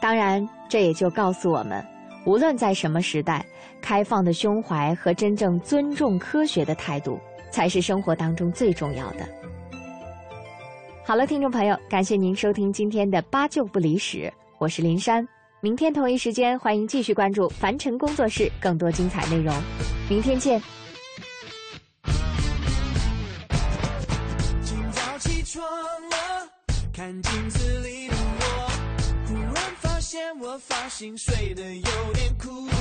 [0.00, 1.84] 当然，这也就告诉我们，
[2.24, 3.44] 无论在什么时代，
[3.80, 7.18] 开放的胸怀和真正尊重科学的态度，
[7.50, 9.26] 才是生活当中最重要的。
[11.04, 15.26] 好了，听众朋友，感谢您收听今天的八九不离十，我是林珊。
[15.60, 19.54] 明天同一时间，欢迎继续关注凡尘工作室更多精彩内容。
[20.08, 20.83] 明天见。
[26.96, 28.70] 看镜子里的我，
[29.26, 32.72] 忽然发现我发型睡得有点枯燥，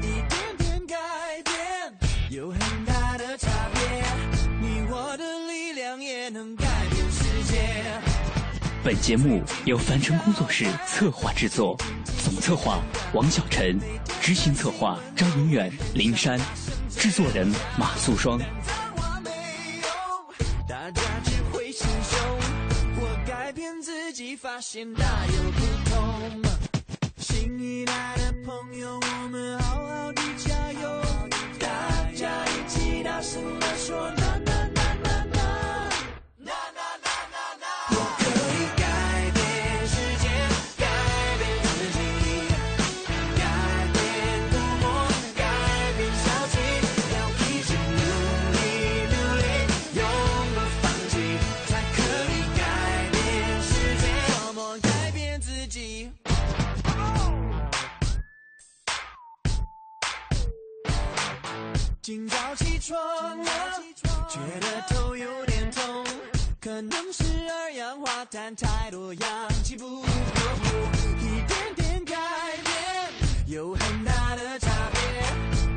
[0.00, 0.94] 一点点改
[1.42, 1.58] 变
[2.30, 3.82] 有很大的差别，
[4.60, 7.60] 你我的力量也能改变世界。
[8.84, 11.76] 本节目由凡尘工作室策划制作，
[12.22, 12.80] 总策划
[13.12, 13.76] 王小晨，
[14.20, 16.38] 执行策划张永远、林珊，
[16.88, 18.40] 制作人马素双。
[24.10, 26.42] 自己，发现大有不同。
[27.18, 31.02] 新一代的朋友，我们好好的加油，
[31.60, 34.19] 大家一起大声的说。
[62.56, 62.98] 起床
[63.38, 63.44] 了，
[64.28, 66.04] 觉得头有点痛，
[66.60, 70.08] 可能是二氧化碳太多，氧气不够。
[71.20, 72.14] 一点点改
[72.64, 73.08] 变
[73.46, 75.00] 有很大的差别，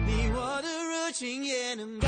[0.05, 1.99] 你我的热情也能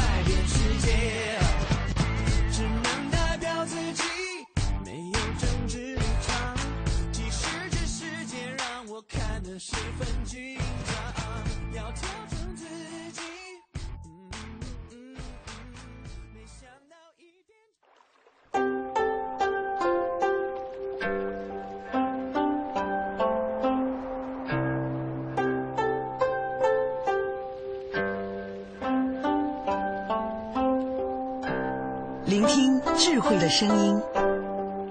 [33.45, 34.01] 的声音，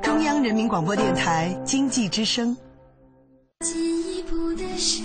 [0.01, 2.57] 中央人民广播电台经济之声。
[3.59, 5.05] 进一步的声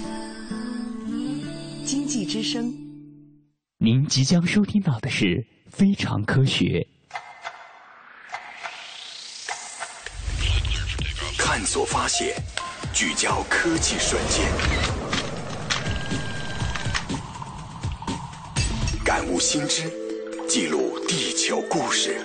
[1.07, 1.43] 音，
[1.83, 2.71] 经济之声。
[3.79, 5.25] 您即将收听到的是
[5.71, 6.87] 《非常科学》，
[11.39, 12.35] 探索发现，
[12.93, 14.45] 聚焦科技瞬间，
[19.03, 19.91] 感悟新知，
[20.47, 22.15] 记录地球故事，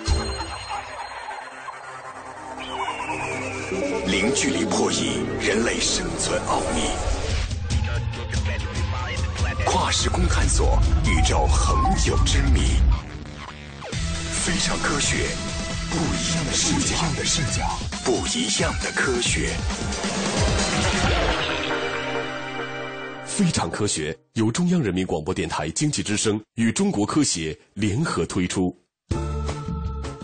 [4.34, 6.82] 距离破译人类生存奥秘。
[9.64, 10.76] 跨时空探索
[11.06, 12.60] 宇宙恒久之谜，
[14.32, 15.28] 非常科学，
[15.88, 19.50] 不一样的视角，不一样的视角，不一样的科学。
[23.24, 28.76] 非常科学由中央人民广播电台经济之声与中国科协联合推出。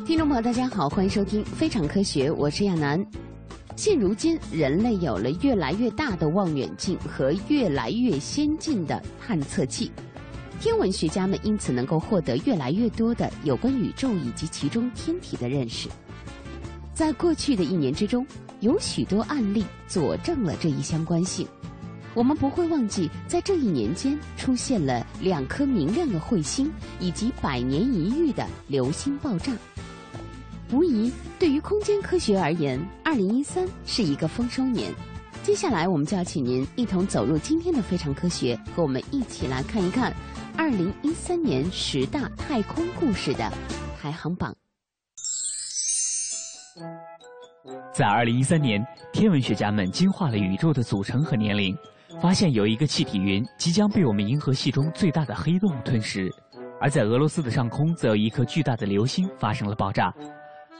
[0.05, 3.05] 听众朋友，大家好，欢迎收听《非常科学》，我是亚楠。
[3.77, 9.91] 现如今，人类有了越来越大的望远镜和越来越先进的探测器，
[10.61, 15.89] 天文学家们因此能够获得越来越多的有关宇宙以及其中天体的认识。
[16.93, 18.27] 在过去的一年之中，
[18.61, 21.47] 有许多案例佐证了这一相关性。
[22.13, 29.53] 我们不会忘记，在这一年间出现了两颗明亮的彗星，以及百年一遇的流星爆炸。
[30.73, 34.93] 无疑，对于空间科学而言，二零一三是一个丰收年。
[35.43, 40.15] 接下来，我们就要请您一同走入今天的非常科学，和我们一起来看一看
[40.57, 43.53] 二零一三年十大太空故事的
[44.01, 44.55] 排行榜。
[47.93, 48.81] 在二零一三年，
[49.13, 51.77] 天文学家们精化了宇宙的组成和年龄。
[52.21, 56.31] 发现有一个气体云即将被我们银河系中最大的黑洞吞噬，
[56.81, 60.13] 而在俄罗斯的上空，则有一颗巨大的流星发生了爆炸。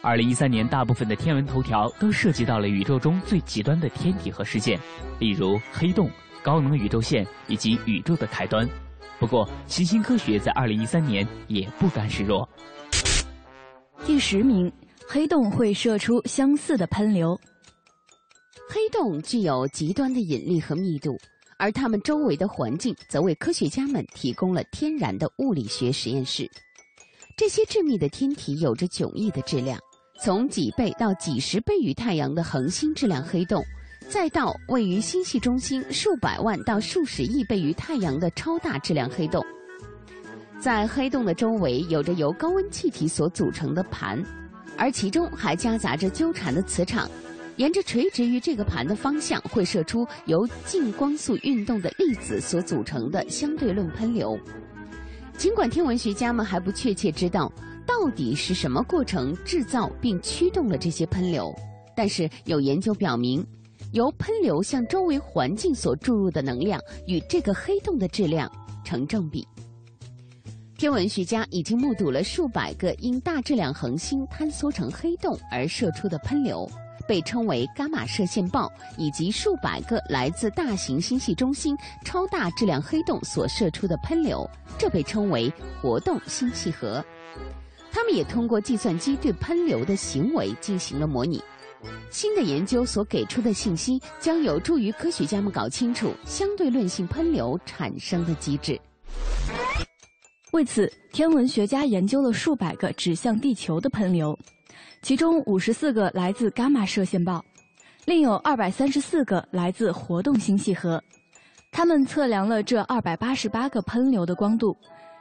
[0.03, 4.81] 二零一三年，大部分的天文头条都涉及到了宇宙中最极端的天体和事件，
[5.19, 6.11] 例如黑洞、
[6.43, 8.67] 高能宇宙线以及宇宙的开端。
[9.19, 12.49] 不过，行星科学在二零一三年也不甘示弱。
[14.07, 14.73] 第十名，
[15.07, 17.39] 黑洞会射出相似的喷流。
[18.71, 21.15] 黑洞具有极端的引力和密度，
[21.59, 26.51] 而它们周围的环境则为科学家们提供了天然的物理学实验室。
[27.37, 29.79] 这些致密的天体有着迥异的质量，
[30.23, 33.65] 从几倍到几十倍于太阳的恒星质量黑洞，
[34.07, 39.43] 再到位于星系中心数百万到数十亿倍于太阳的超大质量黑洞。
[40.61, 44.23] 在黑洞的周围有着由高温气体所组成的盘，
[44.77, 47.09] 而其中还夹杂着纠缠的磁场。
[47.57, 54.39] 沿着垂直于这个盘的方向，会射出由近光速运动的粒子所组成的相对论喷流。
[55.39, 57.51] 尽管天文学家们还不确切知道
[57.87, 61.55] 到底是什么过程制造并驱动了这些喷流，
[61.97, 63.45] 但是有研究表明，
[63.93, 68.51] 由喷流向周围环境所注入的能量与这个黑洞的质量
[68.85, 69.47] 成正比。
[70.79, 76.69] 天文学家已经目睹了数百个因大质量恒星坍缩成黑洞而射出的喷流。
[77.09, 85.53] 被称为伽马射线暴，以及数百个来自大型星系中心超大质量黑洞所射出的喷流，这被称为
[85.83, 87.05] 活动星系核。
[87.93, 91.43] 他们也通过计算机对喷流的行为进行了模拟。
[92.11, 98.79] 新的研究所给出的信息将有助于科学家们搞清楚相对论性喷流产生的机制。
[100.53, 104.39] 为此，天文学家研究了数百个指向地球的喷流。
[105.01, 107.43] 其中五十四个来自伽马射线暴，
[108.05, 111.03] 另有二百三十四个来自活动星系核。
[111.73, 114.77] 他们测量了这二百八十八个喷流的光度，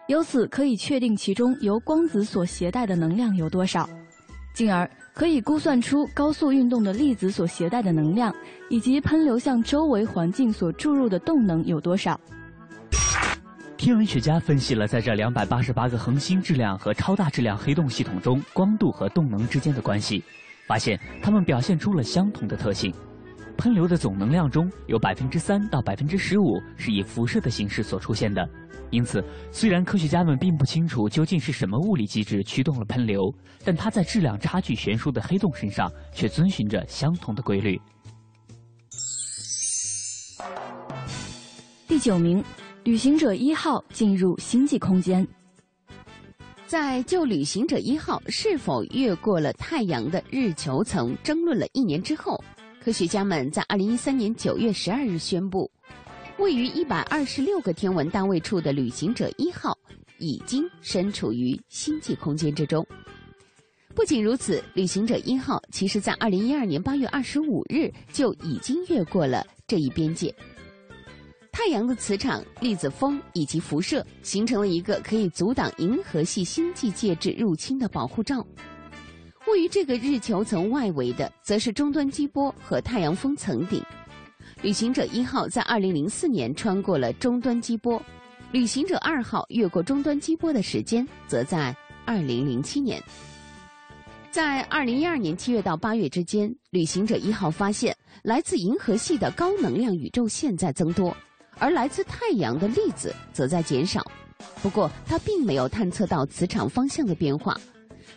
[0.10, 3.88] 由此可以确定其中由光子所携带的能量有多少，
[4.56, 8.34] 进而可以估算出高速运动的粒子所携带的能量，
[8.72, 12.20] 以及喷流向周围环境所注入的动能有多少。
[13.78, 20.24] 天文学家分析了在这两百八十八个恒星质量和超大质量黑洞系统中光度和动能之间的关系，
[20.66, 22.92] 发现它们表现出了相同的特性。
[23.58, 28.50] 喷流的总能量中有百分之三到百分之十五是以辐射的形式所出现的。
[28.92, 33.22] 因此，虽然科学家们并不清楚究竟是什么物理机制驱动了喷流，
[33.64, 37.80] 但它在质量差距悬殊的黑洞身上却遵循着相同的规律。
[41.88, 42.44] 第九名。
[42.86, 45.28] 旅行者一号进入星际空间。
[46.66, 52.42] 在就旅行者一号是否越过了太阳的日球层争论了一年之后，
[52.82, 55.70] 科学家们在二零一三年九月十二日宣布，
[56.40, 59.78] 位于一百二十六个天文单位处的旅行者一号
[60.20, 62.86] 已经身处于星际空间之中。
[63.94, 70.34] 不仅如此，旅行者一号其实在二零一二年八月二十五日就已经越过了这一边界。
[71.52, 78.46] 太阳的磁场、粒子风以及辐射形成了一个可以阻挡银河系星际介质入侵的保护罩。
[79.46, 83.84] 位于这个日球层外围的，则是终端激波和太阳风层顶。
[84.62, 88.02] 旅行者一号在二零零四年穿过了终端激波，
[88.52, 91.74] 旅行者二号越过终端激波的时间则在
[92.06, 93.02] 二零零七年。
[94.30, 101.16] 在二零一二年七月到八月之间，旅行者一号发现来自银河系的高能量宇宙线在增多。
[101.58, 104.06] 而来自太阳的粒子则在减少，
[104.62, 107.58] 不过它并没有探测到磁场方向的变化。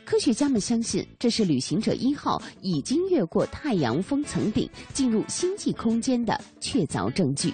[0.05, 7.53] 科学家们相信这是旅行者一号已经越过太阳风层顶进入星际空间的确凿证据。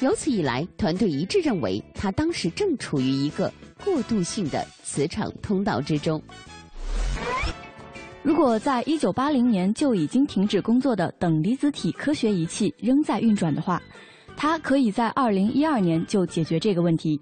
[0.00, 3.52] 由此以来，团队一致认为，它当时正处于一个
[3.84, 6.22] 过渡性的磁场通道之中。
[8.22, 13.82] 如果在一九八零年就已经停止工作的等离子体科学仪器仍在运转的话，
[14.36, 17.20] 它可以在二零一二年就解决这个问题。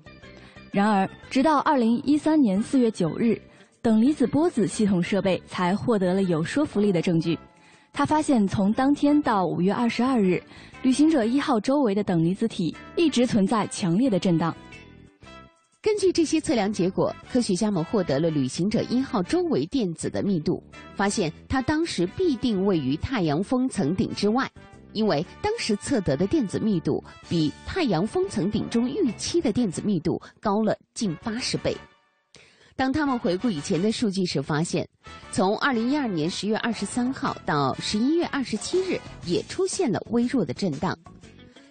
[0.71, 3.41] 然而，直到二零一三年四月九日，
[3.87, 7.39] 等离子波子系统设备才获得了有说服力的证据。
[7.93, 10.43] 他发现，从当天到五月二十二日，
[10.83, 14.53] 旅行者一号周围的等离子体一直存在强烈的震荡。
[15.81, 20.61] 根据这些测量结果，科学家们获得了旅行者一号周围电子的密度，
[20.97, 24.51] 发现它当时必定位于太阳风层顶之外，
[24.95, 31.73] 因为当时测得的电子密度比太阳风层顶中预期的电子密度高了近八十倍。
[32.77, 34.87] 当他们回顾以前的数据时，发现
[35.33, 40.97] 从二零一二年十月二十三号到十一月二十七日也出现了微弱的震荡。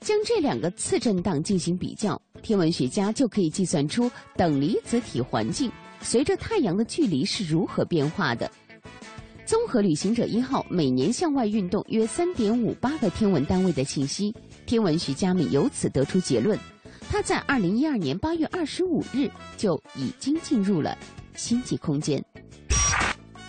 [0.01, 8.49] 将这两个次震荡进行比较，天文学家就可以计算出等离子体环境随着太阳的距离是如何变化的。
[9.45, 14.33] 综合旅行者一号每年向外运动约三点五八个天文单位的信息，
[14.65, 16.57] 天文学家们由此得出结论：
[17.15, 20.97] 它在二零一二年八月二十五日就已经进入了
[21.33, 22.21] 星际空间。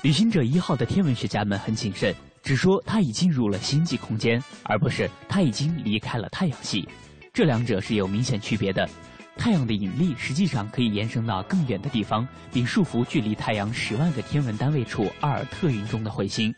[0.03, 2.15] 旅行者一号的天文学家们很谨慎。
[2.45, 6.89] 只说它已进入了星际空间，而不是它已经离开了太阳系，
[7.35, 8.89] 这两者是有明显区别的。
[9.37, 16.55] 太阳的引力实际上可以延伸到更远的地方，并束缚距离太阳十万个天文单位处阿尔特云中的彗星。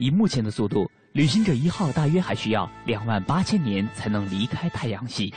[0.00, 5.32] 以目前的速度，旅行者一号大约还需要两万八千年才能离开太阳系。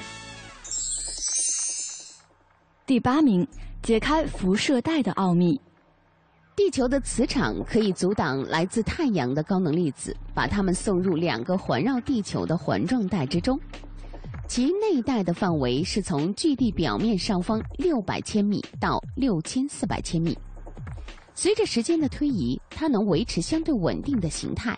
[2.86, 3.48] 第八名，
[3.82, 5.60] 解开辐射带的奥秘。
[6.54, 13.58] 地球的磁场可以阻挡来自太阳的高能粒子，把它们送入两个环绕地球的环状带之中。
[14.50, 20.38] 其内带的范围是从距地表面上方六百千米到六千四百千米。
[21.34, 24.78] 随着时间的推移，它能维持相对稳定的形态。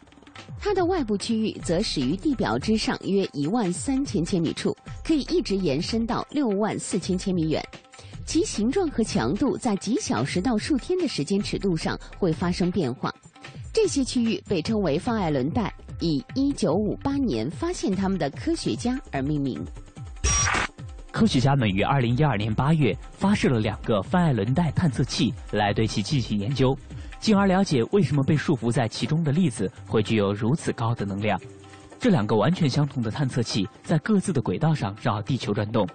[0.60, 7.64] 它的外部区域则始于地表之上约一万三千千米处，可以一直延伸到六万四千千米远。
[8.26, 13.14] 其形状和强度在几小时到数天的时间尺度上会发生变化。
[13.72, 19.64] 这些区域被称为范艾伦带，以1958年发现它们的科学家而命名。
[21.12, 26.78] 科学家们于2012年8月发射了两个范艾伦带探测器来对其进行研究，
[27.26, 31.42] 进而了解为什么被束缚在其中的粒子会具有如此高的能量。
[32.00, 35.90] 这两个完全相同的探测器在各自的轨道上绕地球转动。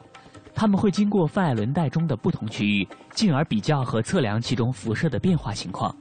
[0.53, 5.95] 他们会经过范艾伦带中的不同区域，进而比较和测量其中辐射的变化情况。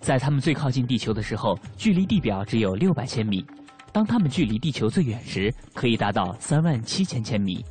[0.00, 3.42] 在它们最靠近地球的时候，距离地表只有六百千米；
[3.90, 7.64] 当它们距离地球最远时，可以达到三万七千千米。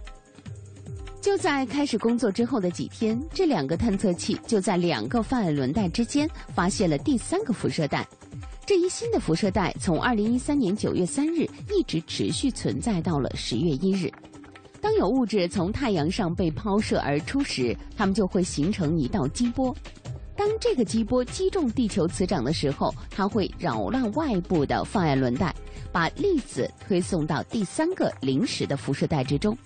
[1.24, 8.06] 就在开始工作之后的几天，这两个探测器就在两个范艾伦带之间发现了第三个辐射带。
[8.66, 14.12] 这一新的辐射带从二零一三年九月三日一直持续存在到了十月一日。
[14.82, 19.74] 当有物质从太阳上被抛射而出时，它们就会形成一道激波。
[20.36, 25.56] 当这个激波击中地球磁场的时候，它会扰乱外部的范艾伦带，
[25.90, 29.58] 把粒子推送到第三个临时的辐射带之中。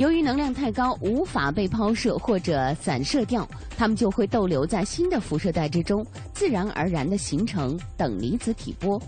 [0.00, 3.46] 由于能量太高，无法被抛射或者散射掉，
[3.76, 8.98] 它们就会逗留在新的辐射带之中，自然而然地形成等离子体波。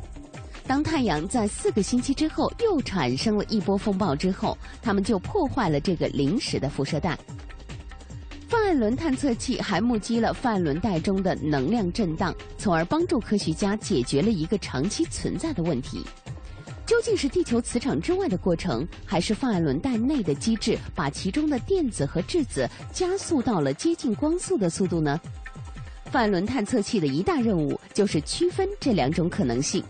[0.67, 7.19] 当太阳在四个星期之后又产生了一波风暴之后，它们就破坏了这个临时的辐射带。
[8.47, 16.05] 范艾伦探测器还目击了范艾伦带中的能量震荡，从而帮助科学家解决了一个长期存在的问题：
[16.85, 25.21] 究竟是地球磁场之外的过程，还是范艾伦带内的机制把其中的电子和质子加速到了接近光速的速度呢？
[26.11, 29.83] 范艾伦探测器的一大任务就是区分这两种可能性。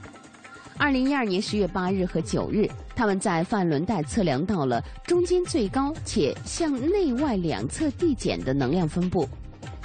[0.78, 9.28] 二零一二年十月八日和九日，他们在范伦带测量到了中间最高且向内外两侧递减的能量分布。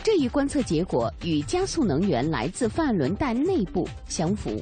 [0.04, 4.62] 这一观测结果与加速能源来自范伦带内部相符。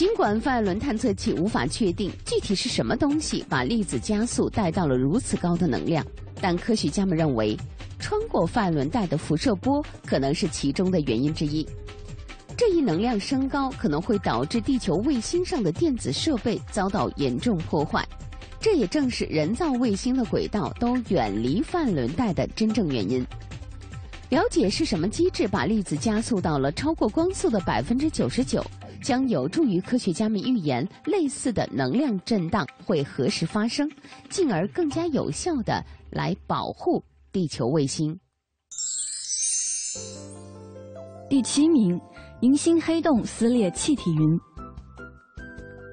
[0.00, 6.02] 尽管范伦探测器无法确定具体是什么东西把粒子加速带到了如此高的能量，
[6.40, 7.54] 但科学家们认为，
[7.98, 11.68] 穿过范伦带的辐射波可能是其中的原因之一。
[12.56, 18.02] 这一能量升高可能会导致地球卫星上的电子设备遭到严重破坏，
[18.58, 23.22] 这也正是人造卫星的轨道都远离范伦带的真正原因。
[24.30, 28.64] 了解是什么机制把粒子加速到了超过光速的百分之九十九，
[29.02, 33.90] 将有助于科学家们预言类似的能量震荡会何时发生，
[34.28, 38.18] 进而更加有效的来保护地球卫星。
[41.28, 42.00] 第七名，
[42.40, 44.38] 银星黑洞撕裂气体云。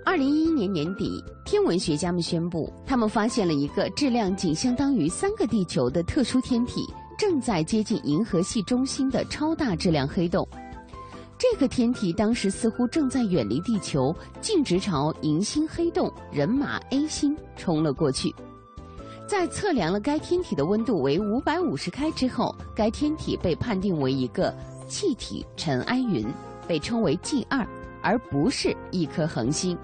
[0.06, 6.82] 二零一一年年底，天文学家们宣布，他们发现了一个质量仅相当于三个地球的特殊天体，
[7.20, 10.48] 正在接近银河系中心的超大质量黑洞。
[11.40, 18.34] 这个天体当时似乎正在远离地球，径直朝银星黑洞人马 A 星冲了过去。
[19.28, 24.52] 在测量了该天体的温度为五百五十开之后，该天体被判定为一个
[24.88, 26.26] 气体尘埃云，
[26.68, 27.68] 被称为 G 二，
[28.02, 29.78] 而不是一颗恒星。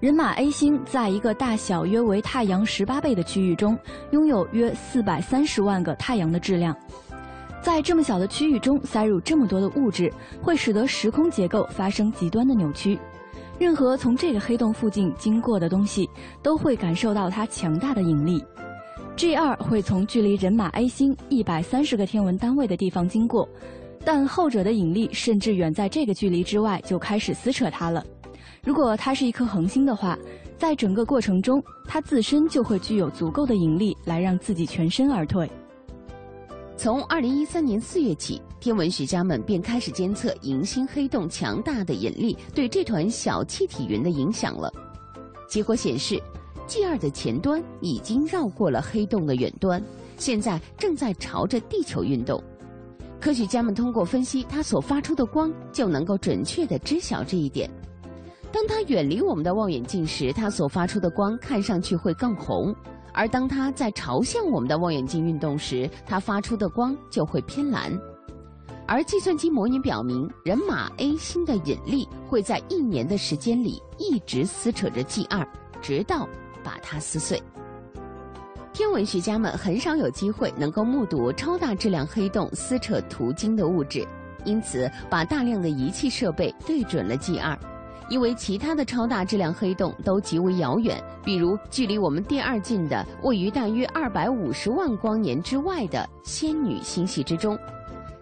[0.00, 3.78] 人马 A 星在一个大小约为太阳十八倍的区域中，
[4.12, 6.74] 拥有约四百三十万个太阳的质量。
[7.66, 10.08] 在这么小的区域中塞入这么多的物质，
[10.40, 12.96] 会使得时空结构发生极端的扭曲。
[13.58, 16.08] 任何从这个黑洞附近经过的东西，
[16.44, 18.40] 都会感受到它强大的引力。
[19.16, 23.48] G 二会从距离人马 A 星一百三十个天文单位的地方经过，
[24.04, 28.00] 但后者的引力甚至远在这个距离之外就开始撕扯它了。
[28.62, 30.16] 如果它是一颗恒星的话，
[30.56, 35.50] 在整个过程中，它自身就会具有足够的引力来让自己全身而退。
[36.76, 44.70] 从二零一三年四月起，天文学家们便开始监测银星黑洞强大的引力对这团小气体云的影响了。
[45.48, 46.20] 结果显示
[46.66, 49.82] ，G 二的前端已经绕过了黑洞的远端，
[50.18, 52.42] 现在正在朝着地球运动。
[53.18, 57.70] 科学家们通过分析它所发出的光，就能够准确地知晓这一点。
[58.52, 62.74] 当它远离我们的望远镜时，它所发出的光看上去会更红；
[63.16, 67.90] 而当它在朝向我们的望远镜运动时，它发出的光就会偏蓝。
[68.86, 75.44] 而计算机模拟表明，人马 A 星的引力会在一年的时间里一直撕扯着 G 二，
[75.80, 76.28] 直到
[76.62, 77.42] 把它撕碎。
[78.72, 84.06] 天文学家们很少有机会能够目睹超大质量黑洞撕扯途经的物质，
[84.44, 87.58] 因此把大量的仪器设备对准了 G 二。
[88.08, 97.58] 因为其他的超大质量黑洞都极为遥远，比如距离我们第二近的、位于大约二百五十万光年之外的仙女星系之中，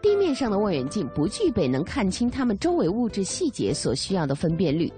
[0.01, 4.93] 地面上的望远镜不具备能看清它们周围物质细节所需要的分辨率。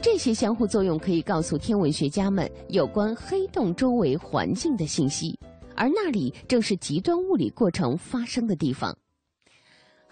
[0.00, 5.38] 这些相互作用可以告诉天文学家们有关黑洞周围环境的信息，
[5.76, 8.96] 而那里正是极端物理过程发生的地方。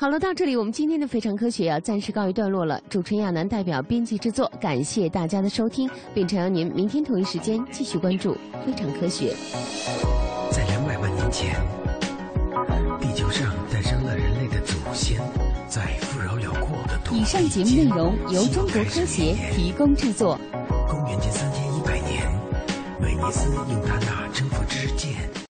[0.00, 2.80] 好了，到这里我们今天的非常科学要暂时告一段落了。
[2.88, 8.34] 主持人亚楠代表编辑制作，感谢大家的收听，并诚邀您明天同一时间继续关注
[8.64, 9.36] 非常科学。
[10.50, 11.54] 在两百万年前，
[12.98, 15.20] 地球上诞生了人类的祖先，
[15.68, 20.40] 在富饶辽阔的土以上节目内容由中国科协提供制作。
[20.88, 22.26] 公元前三千一百年，
[23.02, 25.29] 威尼斯用它那征服之剑。